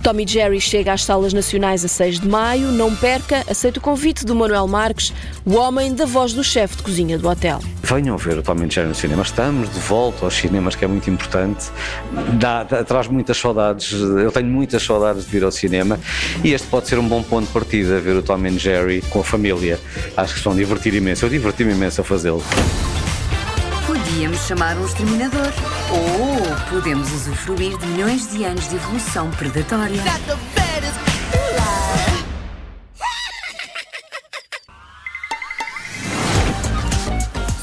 Tommy 0.06 0.24
Jerry 0.28 0.62
chega 0.62 0.94
às 0.94 1.04
salas 1.04 1.34
nacionais 1.34 1.84
a 1.84 1.88
6 1.88 2.20
de 2.20 2.28
maio. 2.28 2.72
Não 2.72 2.96
perca, 2.96 3.44
aceita 3.50 3.80
o 3.80 3.82
convite 3.82 4.24
do 4.24 4.36
Manuel 4.36 4.68
Marques, 4.68 5.12
o 5.44 5.56
homem 5.56 5.96
da 5.96 6.06
voz 6.06 6.32
do 6.32 6.44
chefe 6.44 6.78
de 6.78 6.84
cozinha 6.84 7.18
do 7.18 7.28
hotel. 7.28 7.60
Venham 7.86 8.18
ver 8.18 8.40
o 8.40 8.42
Tommy 8.42 8.68
Jerry 8.68 8.88
no 8.88 8.96
cinema. 8.96 9.22
Estamos 9.22 9.70
de 9.70 9.80
volta 9.80 10.26
aos 10.26 10.34
cinemas, 10.34 10.74
que 10.74 10.84
é 10.84 10.88
muito 10.88 11.08
importante. 11.08 11.66
Dá, 12.40 12.64
dá, 12.64 12.84
traz 12.84 13.08
muitas 13.08 13.38
saudades. 13.38 13.92
Eu 13.92 14.32
tenho 14.32 14.48
muitas 14.48 14.82
saudades 14.82 15.26
de 15.26 15.30
vir 15.30 15.44
ao 15.44 15.52
cinema 15.52 16.00
e 16.44 16.52
este 16.52 16.68
pode 16.68 16.88
ser 16.88 16.98
um 16.98 17.08
bom 17.08 17.22
ponto 17.22 17.46
de 17.46 17.54
partida, 17.54 18.00
ver 18.00 18.16
o 18.16 18.24
Tommy 18.24 18.58
Jerry 18.58 19.04
com 19.12 19.20
a 19.20 19.24
família. 19.24 19.80
Acho 20.18 20.34
que 20.34 20.42
vão 20.42 20.56
divertir 20.56 20.96
imenso. 20.96 21.26
Eu 21.26 21.30
diverti-me 21.30 21.74
imenso 21.74 22.02
a 22.02 22.04
fazê-lo. 22.04 22.44
Podíamos 23.86 24.40
chamar 24.48 24.76
um 24.78 24.86
exterminador. 24.86 25.54
Ou 25.92 26.72
podemos 26.72 27.12
usufruir 27.14 27.78
de 27.78 27.86
milhões 27.86 28.32
de 28.32 28.46
anos 28.46 28.68
de 28.68 28.78
evolução 28.78 29.30
predatória. 29.30 30.02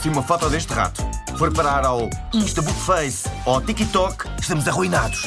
Se 0.02 0.08
uma 0.08 0.20
foto 0.20 0.50
deste 0.50 0.72
rato 0.72 1.00
for 1.38 1.52
parar 1.52 1.84
ao 1.84 2.10
Instabookface 2.34 3.28
ou 3.46 3.54
ao 3.54 3.60
TikTok, 3.60 4.24
estamos 4.40 4.66
arruinados. 4.66 5.22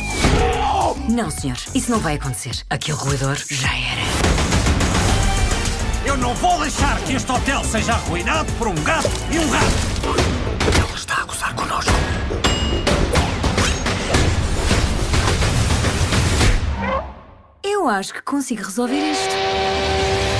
Não, 1.07 1.31
senhor. 1.31 1.55
Isso 1.73 1.89
não 1.89 1.99
vai 1.99 2.15
acontecer. 2.15 2.61
Aquele 2.69 2.97
roedor 2.97 3.37
já 3.49 3.69
era. 3.69 4.01
Eu 6.05 6.17
não 6.17 6.33
vou 6.35 6.59
deixar 6.59 6.99
que 7.03 7.13
este 7.13 7.31
hotel 7.31 7.63
seja 7.63 7.93
arruinado 7.93 8.51
por 8.57 8.67
um 8.67 8.75
gato 8.83 9.07
e 9.31 9.39
um 9.39 9.49
rato. 9.49 9.65
Ela 10.77 10.95
está 10.97 11.21
a 11.21 11.23
gozar 11.23 11.55
connosco. 11.55 11.93
Eu 17.63 17.87
acho 17.87 18.13
que 18.13 18.21
consigo 18.23 18.63
resolver 18.63 19.09
isto. 19.09 19.35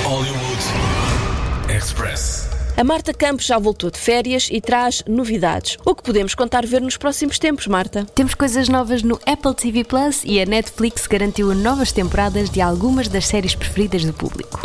Hollywood 0.04 1.74
Express. 1.74 2.45
A 2.78 2.84
Marta 2.84 3.14
Campos 3.14 3.46
já 3.46 3.58
voltou 3.58 3.90
de 3.90 3.96
férias 3.98 4.50
e 4.52 4.60
traz 4.60 5.02
novidades. 5.08 5.78
O 5.82 5.94
que 5.94 6.02
podemos 6.02 6.34
contar 6.34 6.66
ver 6.66 6.82
nos 6.82 6.98
próximos 6.98 7.38
tempos, 7.38 7.66
Marta? 7.66 8.04
Temos 8.14 8.34
coisas 8.34 8.68
novas 8.68 9.02
no 9.02 9.18
Apple 9.24 9.54
TV 9.54 9.82
Plus 9.82 10.22
e 10.26 10.38
a 10.38 10.44
Netflix 10.44 11.06
garantiu 11.06 11.54
novas 11.54 11.90
temporadas 11.90 12.50
de 12.50 12.60
algumas 12.60 13.08
das 13.08 13.26
séries 13.26 13.54
preferidas 13.54 14.04
do 14.04 14.12
público. 14.12 14.60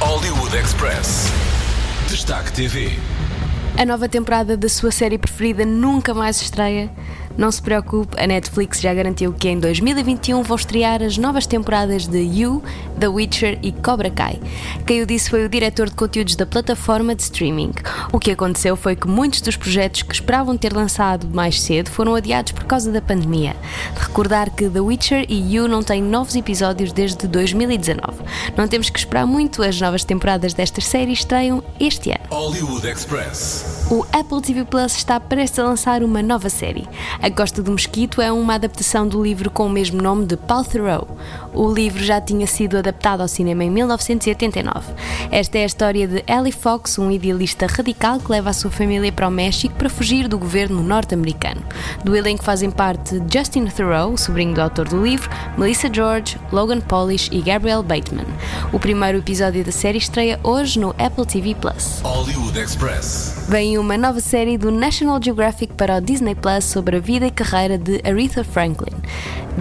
Hollywood 0.00 0.56
Express. 0.56 1.26
Destaque 2.08 2.50
TV. 2.54 2.92
A 3.76 3.84
nova 3.84 4.08
temporada 4.08 4.56
da 4.56 4.70
sua 4.70 4.90
série 4.90 5.18
preferida 5.18 5.66
nunca 5.66 6.14
mais 6.14 6.40
estreia. 6.40 6.90
Não 7.38 7.52
se 7.52 7.62
preocupe, 7.62 8.20
a 8.20 8.26
Netflix 8.26 8.80
já 8.80 8.92
garantiu 8.92 9.32
que 9.32 9.48
em 9.48 9.60
2021 9.60 10.42
vão 10.42 10.56
estrear 10.56 11.00
as 11.04 11.16
novas 11.16 11.46
temporadas 11.46 12.08
de 12.08 12.18
You, 12.18 12.60
The 12.98 13.06
Witcher 13.06 13.60
e 13.62 13.70
Cobra 13.70 14.10
Kai. 14.10 14.40
Quem 14.84 15.02
o 15.02 15.06
disse 15.06 15.30
foi 15.30 15.44
o 15.44 15.48
diretor 15.48 15.88
de 15.88 15.94
conteúdos 15.94 16.34
da 16.34 16.44
plataforma 16.44 17.14
de 17.14 17.22
streaming. 17.22 17.74
O 18.12 18.18
que 18.18 18.32
aconteceu 18.32 18.74
foi 18.74 18.96
que 18.96 19.06
muitos 19.06 19.40
dos 19.40 19.56
projetos 19.56 20.02
que 20.02 20.12
esperavam 20.12 20.56
ter 20.56 20.72
lançado 20.72 21.28
mais 21.32 21.60
cedo 21.60 21.90
foram 21.90 22.16
adiados 22.16 22.50
por 22.50 22.64
causa 22.64 22.90
da 22.90 23.00
pandemia. 23.00 23.54
De 23.94 24.00
recordar 24.00 24.50
que 24.50 24.68
The 24.68 24.80
Witcher 24.80 25.24
e 25.28 25.54
You 25.54 25.68
não 25.68 25.84
têm 25.84 26.02
novos 26.02 26.34
episódios 26.34 26.90
desde 26.90 27.28
2019. 27.28 28.20
Não 28.56 28.66
temos 28.66 28.90
que 28.90 28.98
esperar 28.98 29.24
muito, 29.28 29.62
as 29.62 29.80
novas 29.80 30.02
temporadas 30.02 30.54
destas 30.54 30.86
séries 30.86 31.20
estreiam 31.20 31.62
este 31.78 32.10
ano. 32.10 32.24
O 33.90 34.04
Apple 34.12 34.42
TV 34.42 34.64
Plus 34.64 34.96
está 34.96 35.20
prestes 35.20 35.60
a 35.60 35.64
lançar 35.64 36.02
uma 36.02 36.20
nova 36.20 36.50
série. 36.50 36.86
A 37.22 37.27
Costa 37.30 37.62
do 37.62 37.72
Mosquito 37.72 38.22
é 38.22 38.30
uma 38.32 38.54
adaptação 38.54 39.06
do 39.06 39.22
livro 39.22 39.50
com 39.50 39.66
o 39.66 39.70
mesmo 39.70 40.00
nome 40.00 40.24
de 40.24 40.36
Paul 40.36 40.64
Theroux. 40.64 41.06
O 41.52 41.70
livro 41.70 42.02
já 42.02 42.20
tinha 42.20 42.46
sido 42.46 42.78
adaptado 42.78 43.20
ao 43.20 43.28
cinema 43.28 43.64
em 43.64 43.70
1989. 43.70 44.92
Esta 45.30 45.58
é 45.58 45.62
a 45.62 45.66
história 45.66 46.06
de 46.06 46.24
Ellie 46.26 46.52
Fox, 46.52 46.98
um 46.98 47.10
idealista 47.10 47.66
radical 47.66 48.20
que 48.20 48.30
leva 48.30 48.50
a 48.50 48.52
sua 48.52 48.70
família 48.70 49.10
para 49.10 49.28
o 49.28 49.30
México 49.30 49.74
para 49.74 49.90
fugir 49.90 50.28
do 50.28 50.38
governo 50.38 50.82
norte-americano. 50.82 51.62
Do 52.04 52.14
elenco 52.14 52.44
fazem 52.44 52.70
parte 52.70 53.20
Justin 53.32 53.66
Theroux, 53.66 54.16
sobrinho 54.16 54.54
do 54.54 54.62
autor 54.62 54.88
do 54.88 55.02
livro, 55.02 55.28
Melissa 55.56 55.92
George, 55.92 56.38
Logan 56.52 56.80
Polish 56.80 57.28
e 57.32 57.40
Gabriel 57.40 57.82
Bateman. 57.82 58.26
O 58.72 58.78
primeiro 58.78 59.18
episódio 59.18 59.64
da 59.64 59.72
série 59.72 59.98
estreia 59.98 60.38
hoje 60.42 60.78
no 60.78 60.90
Apple 60.98 61.26
TV 61.26 61.54
Plus. 61.54 62.00
Hollywood 62.02 62.58
Express. 62.58 63.46
Vem 63.48 63.78
uma 63.78 63.96
nova 63.96 64.20
série 64.20 64.56
do 64.56 64.70
National 64.70 65.18
Geographic 65.22 65.72
para 65.74 65.96
o 65.96 66.00
Disney 66.00 66.34
Plus 66.34 66.64
sobre 66.64 66.96
a 66.96 67.00
vida 67.00 67.17
e 67.26 67.30
carreira 67.30 67.76
de 67.76 68.00
Aretha 68.04 68.44
Franklin. 68.44 68.96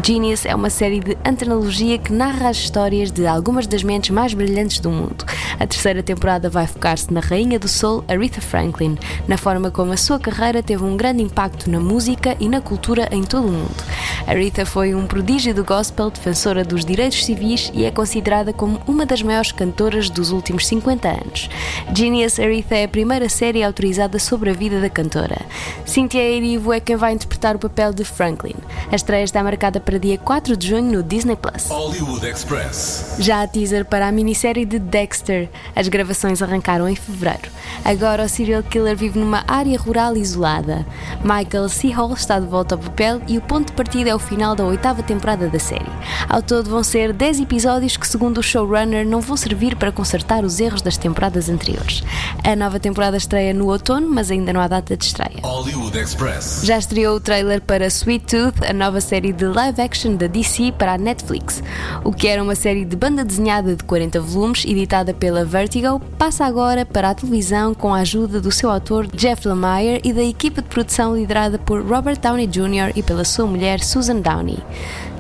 Genius 0.04 0.46
é 0.46 0.54
uma 0.54 0.70
série 0.70 1.00
de 1.00 1.18
antenologia 1.26 1.98
que 1.98 2.14
narra 2.14 2.50
as 2.50 2.58
histórias 2.58 3.12
de 3.12 3.26
algumas 3.26 3.66
das 3.66 3.82
mentes 3.82 4.12
mais 4.12 4.34
brilhantes 4.34 4.80
do 4.80 4.92
mundo. 4.92 5.26
A 5.60 5.66
terceira 5.66 6.04
temporada 6.04 6.50
vai 6.50 6.68
focar-se 6.68 7.12
na 7.12 7.20
rainha 7.20 7.58
do 7.58 7.68
soul, 7.68 8.04
Aretha 8.08 8.40
Franklin, 8.40 8.98
na 9.28 9.38
forma 9.38 9.72
como 9.72 9.92
a 9.92 9.98
sua 9.98 10.20
carreira 10.20 10.62
teve 10.62 10.84
um 10.84 10.96
grande 10.96 11.24
impacto 11.24 11.70
na 11.70 11.80
música 11.80 12.38
e 12.40 12.48
na 12.48 12.62
cultura 12.62 13.08
em 13.12 13.24
todo 13.24 13.48
o 13.48 13.52
mundo. 13.52 13.84
Aretha 14.28 14.66
foi 14.66 14.94
um 14.94 15.08
prodígio 15.08 15.54
do 15.54 15.64
gospel, 15.64 16.12
defensora 16.12 16.64
dos 16.64 16.86
direitos 16.86 17.26
civis 17.26 17.72
e 17.74 17.86
é 17.86 17.92
considerada 17.92 18.54
como 18.54 18.80
uma 18.86 19.06
das 19.06 19.24
maiores 19.24 19.52
cantoras 19.52 20.10
dos 20.10 20.32
últimos 20.32 20.68
50 20.68 21.08
anos. 21.08 21.50
Genius 21.96 22.40
Aretha 22.40 22.76
é 22.76 22.84
a 22.84 22.90
primeira 22.90 23.30
série 23.30 23.64
autorizada 23.64 24.20
sobre 24.20 24.50
a 24.50 24.54
vida 24.54 24.80
da 24.80 24.90
cantora. 24.90 25.38
Cynthia 25.86 26.22
Erivo 26.22 26.74
é 26.74 26.80
quem 26.80 26.96
vai 26.96 27.14
interpretar 27.14 27.47
o 27.56 27.60
papel 27.60 27.94
de 27.94 28.04
Franklin. 28.04 28.56
A 28.92 28.96
estreia 28.96 29.24
está 29.24 29.44
marcada 29.44 29.80
para 29.80 29.98
dia 29.98 30.18
4 30.18 30.58
de 30.58 30.68
junho 30.68 30.92
no 30.92 31.04
Disney 31.04 31.36
Plus. 31.36 31.68
Hollywood 31.70 32.26
Express. 32.26 33.16
Já 33.20 33.42
há 33.42 33.48
teaser 33.48 33.86
para 33.86 34.08
a 34.08 34.12
minissérie 34.12 34.66
de 34.66 34.80
Dexter. 34.80 35.50
As 35.76 35.88
gravações 35.88 36.42
arrancaram 36.42 36.88
em 36.88 36.96
fevereiro. 36.96 37.50
Agora 37.84 38.26
o 38.26 38.30
serial 38.30 38.64
killer 38.64 38.96
vive 38.96 39.20
numa 39.20 39.44
área 39.48 39.78
rural 39.78 40.16
isolada. 40.18 40.86
Michael 41.24 41.70
C. 41.70 41.90
Hall 41.90 42.14
está 42.14 42.40
de 42.40 42.48
volta 42.48 42.76
ao 42.76 42.80
papel 42.80 43.22
e 43.28 43.38
o 43.38 43.42
ponto 43.42 43.68
de 43.68 43.74
partida 43.74 44.10
é 44.10 44.16
o 44.16 44.20
final 44.20 44.56
da 44.56 44.66
oitava 44.66 45.04
temporada 45.04 45.48
da 45.48 45.60
série. 45.60 45.92
Ao 46.28 46.42
todo 46.42 46.70
vão 46.70 46.84
ser 46.84 47.14
10 47.14 47.42
episódios 47.42 47.98
que, 47.98 48.08
segundo 48.08 48.40
o 48.40 48.44
showrunner, 48.44 49.06
não 49.06 49.22
vão 49.22 49.38
servir 49.38 49.76
para 49.76 49.92
consertar 49.92 50.44
os 50.44 50.60
erros 50.60 50.82
das 50.82 50.98
temporadas 50.98 51.50
anteriores. 51.50 52.04
A 52.44 52.56
nova 52.56 52.80
temporada 52.80 53.18
estreia 53.18 53.54
no 53.54 53.68
outono, 53.68 54.08
mas 54.10 54.32
ainda 54.32 54.52
não 54.54 54.62
há 54.62 54.68
data 54.68 54.96
de 54.96 55.06
estreia. 55.06 55.40
Hollywood 55.44 55.98
Express. 55.98 56.62
Já 56.64 56.78
estreou 56.78 57.18
o 57.18 57.20
trailer 57.28 57.60
para 57.60 57.88
Sweet 57.88 58.26
Tooth, 58.26 58.66
a 58.66 58.72
nova 58.72 59.02
série 59.02 59.34
de 59.34 59.44
live 59.44 59.82
action 59.82 60.16
da 60.16 60.28
DC 60.28 60.72
para 60.78 60.94
a 60.94 60.98
Netflix. 60.98 61.62
O 62.02 62.14
que 62.14 62.26
era 62.26 62.42
uma 62.42 62.56
série 62.56 62.86
de 62.86 62.96
banda 62.96 63.26
desenhada 63.26 63.76
de 63.76 63.84
40 63.84 64.22
volumes, 64.22 64.64
editada 64.64 65.14
pela 65.14 65.44
Vertigo, 65.44 66.00
passa 66.18 66.46
agora 66.46 66.86
para 66.86 67.10
a 67.10 67.14
televisão 67.14 67.74
com 67.74 67.94
a 67.94 68.00
ajuda 68.00 68.40
do 68.40 68.50
seu 68.50 68.72
autor 68.72 69.08
Jeff 69.08 69.46
Lemire 69.46 70.00
e 70.06 70.14
da 70.14 70.24
equipa 70.24 70.62
de 70.62 70.70
produção 70.70 71.18
liderada 71.18 71.60
por 71.60 71.86
Robert 71.86 72.18
Downey 72.18 72.48
Jr. 72.48 72.94
e 72.96 73.04
pela 73.04 73.26
sua 73.26 73.46
mulher 73.46 73.82
Susan 73.82 74.22
Downey. 74.22 74.60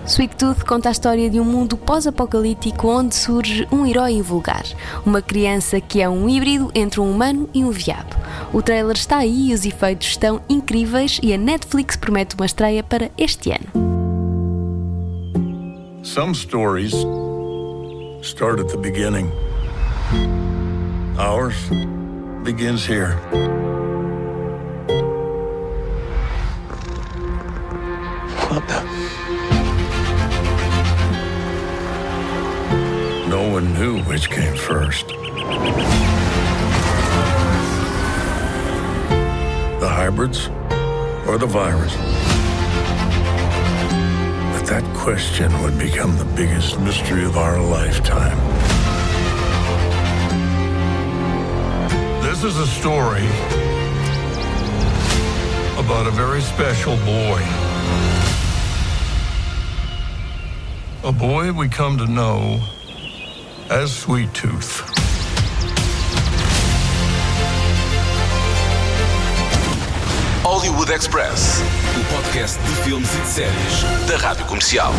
Sweet 0.07 0.37
Tooth 0.37 0.63
conta 0.63 0.87
a 0.87 0.91
história 0.93 1.29
de 1.29 1.37
um 1.37 1.43
mundo 1.43 1.75
pós-apocalíptico 1.75 2.87
onde 2.87 3.13
surge 3.13 3.67
um 3.69 3.85
herói 3.85 4.13
invulgar, 4.13 4.63
uma 5.05 5.21
criança 5.21 5.81
que 5.81 6.01
é 6.01 6.07
um 6.07 6.29
híbrido 6.29 6.71
entre 6.73 7.01
um 7.01 7.11
humano 7.11 7.49
e 7.53 7.61
um 7.61 7.71
veado. 7.71 8.15
O 8.53 8.61
trailer 8.61 8.95
está 8.95 9.17
aí 9.17 9.49
e 9.49 9.53
os 9.53 9.65
efeitos 9.65 10.07
estão 10.07 10.41
incríveis 10.47 11.19
e 11.21 11.33
a 11.33 11.37
Netflix 11.37 11.97
promete 11.97 12.35
uma 12.35 12.45
estreia 12.45 12.81
para 12.81 13.11
este 13.17 13.51
ano. 13.51 13.67
Some 16.03 16.33
stories 16.33 16.93
start 18.21 18.61
at 18.61 18.69
the 18.69 18.77
beginning. 18.77 19.29
Ours 21.19 21.55
begins 22.45 22.87
here. 22.87 23.17
What 28.49 28.65
the? 28.69 28.86
One 33.57 33.73
knew 33.73 33.97
which 34.03 34.29
came 34.29 34.55
first. 34.55 35.07
The 39.79 39.89
hybrids 39.89 40.49
or 41.27 41.39
the 41.39 41.47
virus? 41.47 41.95
But 44.53 44.63
that 44.67 44.83
question 44.95 45.51
would 45.63 45.79
become 45.79 46.15
the 46.19 46.25
biggest 46.35 46.79
mystery 46.81 47.25
of 47.25 47.35
our 47.35 47.59
lifetime. 47.59 48.37
This 52.21 52.43
is 52.43 52.59
a 52.59 52.67
story 52.67 53.25
about 55.83 56.05
a 56.05 56.11
very 56.11 56.41
special 56.41 56.95
boy. 56.97 57.41
A 61.03 61.11
boy 61.11 61.51
we 61.53 61.67
come 61.67 61.97
to 61.97 62.05
know 62.05 62.61
as 63.69 63.91
Sweet 63.91 64.33
Tooth. 64.33 64.81
Hollywood 70.43 70.89
Express. 70.89 71.61
O 71.99 72.15
podcast 72.15 72.59
de 72.59 72.75
filmes 72.83 73.13
e 73.13 73.17
de 73.19 73.27
séries 73.27 74.07
da 74.07 74.17
Rádio 74.17 74.45
Comercial. 74.45 74.93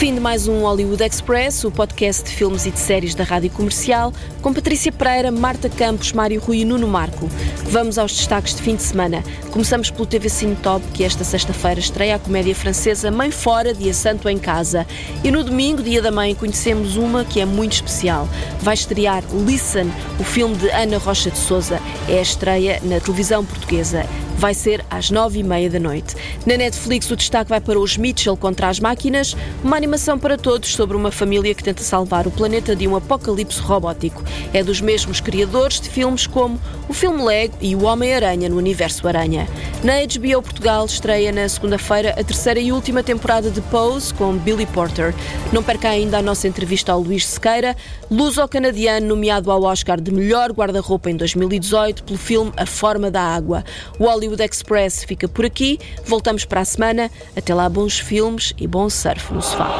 Fim 0.00 0.14
de 0.14 0.20
mais 0.20 0.48
um 0.48 0.62
Hollywood 0.62 1.04
Express, 1.04 1.62
o 1.62 1.70
podcast 1.70 2.24
de 2.24 2.30
filmes 2.30 2.64
e 2.64 2.70
de 2.70 2.78
séries 2.78 3.14
da 3.14 3.22
Rádio 3.22 3.50
Comercial, 3.50 4.14
com 4.40 4.50
Patrícia 4.50 4.90
Pereira, 4.90 5.30
Marta 5.30 5.68
Campos, 5.68 6.14
Mário 6.14 6.40
Rui 6.40 6.60
e 6.60 6.64
Nuno 6.64 6.88
Marco. 6.88 7.28
Vamos 7.64 7.98
aos 7.98 8.10
destaques 8.10 8.54
de 8.54 8.62
fim 8.62 8.76
de 8.76 8.82
semana. 8.82 9.22
Começamos 9.50 9.90
pelo 9.90 10.06
TV 10.06 10.30
Cine 10.30 10.56
Top, 10.56 10.82
que 10.94 11.04
esta 11.04 11.22
sexta-feira 11.22 11.78
estreia 11.78 12.14
a 12.14 12.18
comédia 12.18 12.54
francesa 12.54 13.10
Mãe 13.10 13.30
Fora, 13.30 13.74
Dia 13.74 13.92
Santo 13.92 14.26
em 14.26 14.38
Casa. 14.38 14.86
E 15.22 15.30
no 15.30 15.44
domingo, 15.44 15.82
Dia 15.82 16.00
da 16.00 16.10
Mãe, 16.10 16.34
conhecemos 16.34 16.96
uma 16.96 17.22
que 17.22 17.38
é 17.38 17.44
muito 17.44 17.74
especial. 17.74 18.26
Vai 18.62 18.72
estrear 18.72 19.22
Listen, 19.46 19.92
o 20.18 20.24
filme 20.24 20.56
de 20.56 20.70
Ana 20.70 20.96
Rocha 20.96 21.30
de 21.30 21.36
Souza. 21.36 21.78
É 22.08 22.20
a 22.20 22.22
estreia 22.22 22.80
na 22.82 23.00
televisão 23.00 23.44
portuguesa 23.44 24.06
vai 24.40 24.54
ser 24.54 24.82
às 24.88 25.10
nove 25.10 25.40
e 25.40 25.42
meia 25.42 25.68
da 25.68 25.78
noite. 25.78 26.16
Na 26.46 26.56
Netflix, 26.56 27.10
o 27.10 27.16
destaque 27.16 27.50
vai 27.50 27.60
para 27.60 27.78
os 27.78 27.98
Mitchell 27.98 28.38
contra 28.38 28.70
as 28.70 28.80
máquinas, 28.80 29.36
uma 29.62 29.76
animação 29.90 30.20
para 30.20 30.38
todos 30.38 30.72
sobre 30.72 30.96
uma 30.96 31.10
família 31.10 31.52
que 31.52 31.64
tenta 31.64 31.82
salvar 31.82 32.24
o 32.24 32.30
planeta 32.30 32.76
de 32.76 32.86
um 32.86 32.94
apocalipse 32.94 33.60
robótico. 33.60 34.22
É 34.54 34.62
dos 34.62 34.80
mesmos 34.80 35.18
criadores 35.20 35.80
de 35.80 35.90
filmes 35.90 36.28
como 36.28 36.60
o 36.88 36.92
filme 36.92 37.24
Lego 37.24 37.56
e 37.60 37.74
o 37.74 37.82
Homem-Aranha 37.82 38.48
no 38.48 38.56
Universo 38.56 39.08
Aranha. 39.08 39.48
Na 39.82 39.94
HBO 39.94 40.42
Portugal 40.42 40.86
estreia 40.86 41.32
na 41.32 41.48
segunda-feira 41.48 42.10
a 42.10 42.22
terceira 42.22 42.60
e 42.60 42.70
última 42.70 43.02
temporada 43.02 43.50
de 43.50 43.60
Pose 43.62 44.14
com 44.14 44.36
Billy 44.36 44.64
Porter. 44.64 45.12
Não 45.52 45.60
perca 45.60 45.88
ainda 45.88 46.18
a 46.18 46.22
nossa 46.22 46.46
entrevista 46.46 46.92
ao 46.92 47.00
Luís 47.00 47.26
Sequeira, 47.26 47.76
luso-canadiano 48.08 49.08
nomeado 49.08 49.50
ao 49.50 49.64
Oscar 49.64 50.00
de 50.00 50.12
melhor 50.12 50.52
guarda-roupa 50.52 51.10
em 51.10 51.16
2018 51.16 52.04
pelo 52.04 52.18
filme 52.18 52.52
A 52.56 52.64
Forma 52.64 53.10
da 53.10 53.22
Água. 53.22 53.64
O 53.98 54.04
Hollywood 54.04 54.44
Express 54.44 55.02
fica 55.02 55.26
por 55.26 55.44
aqui. 55.44 55.80
Voltamos 56.04 56.44
para 56.44 56.60
a 56.60 56.64
semana. 56.64 57.10
Até 57.36 57.52
lá, 57.52 57.68
bons 57.68 57.98
filmes 57.98 58.54
e 58.56 58.68
bom 58.68 58.88
surf 58.88 59.34
no 59.34 59.42
sofá. 59.42 59.79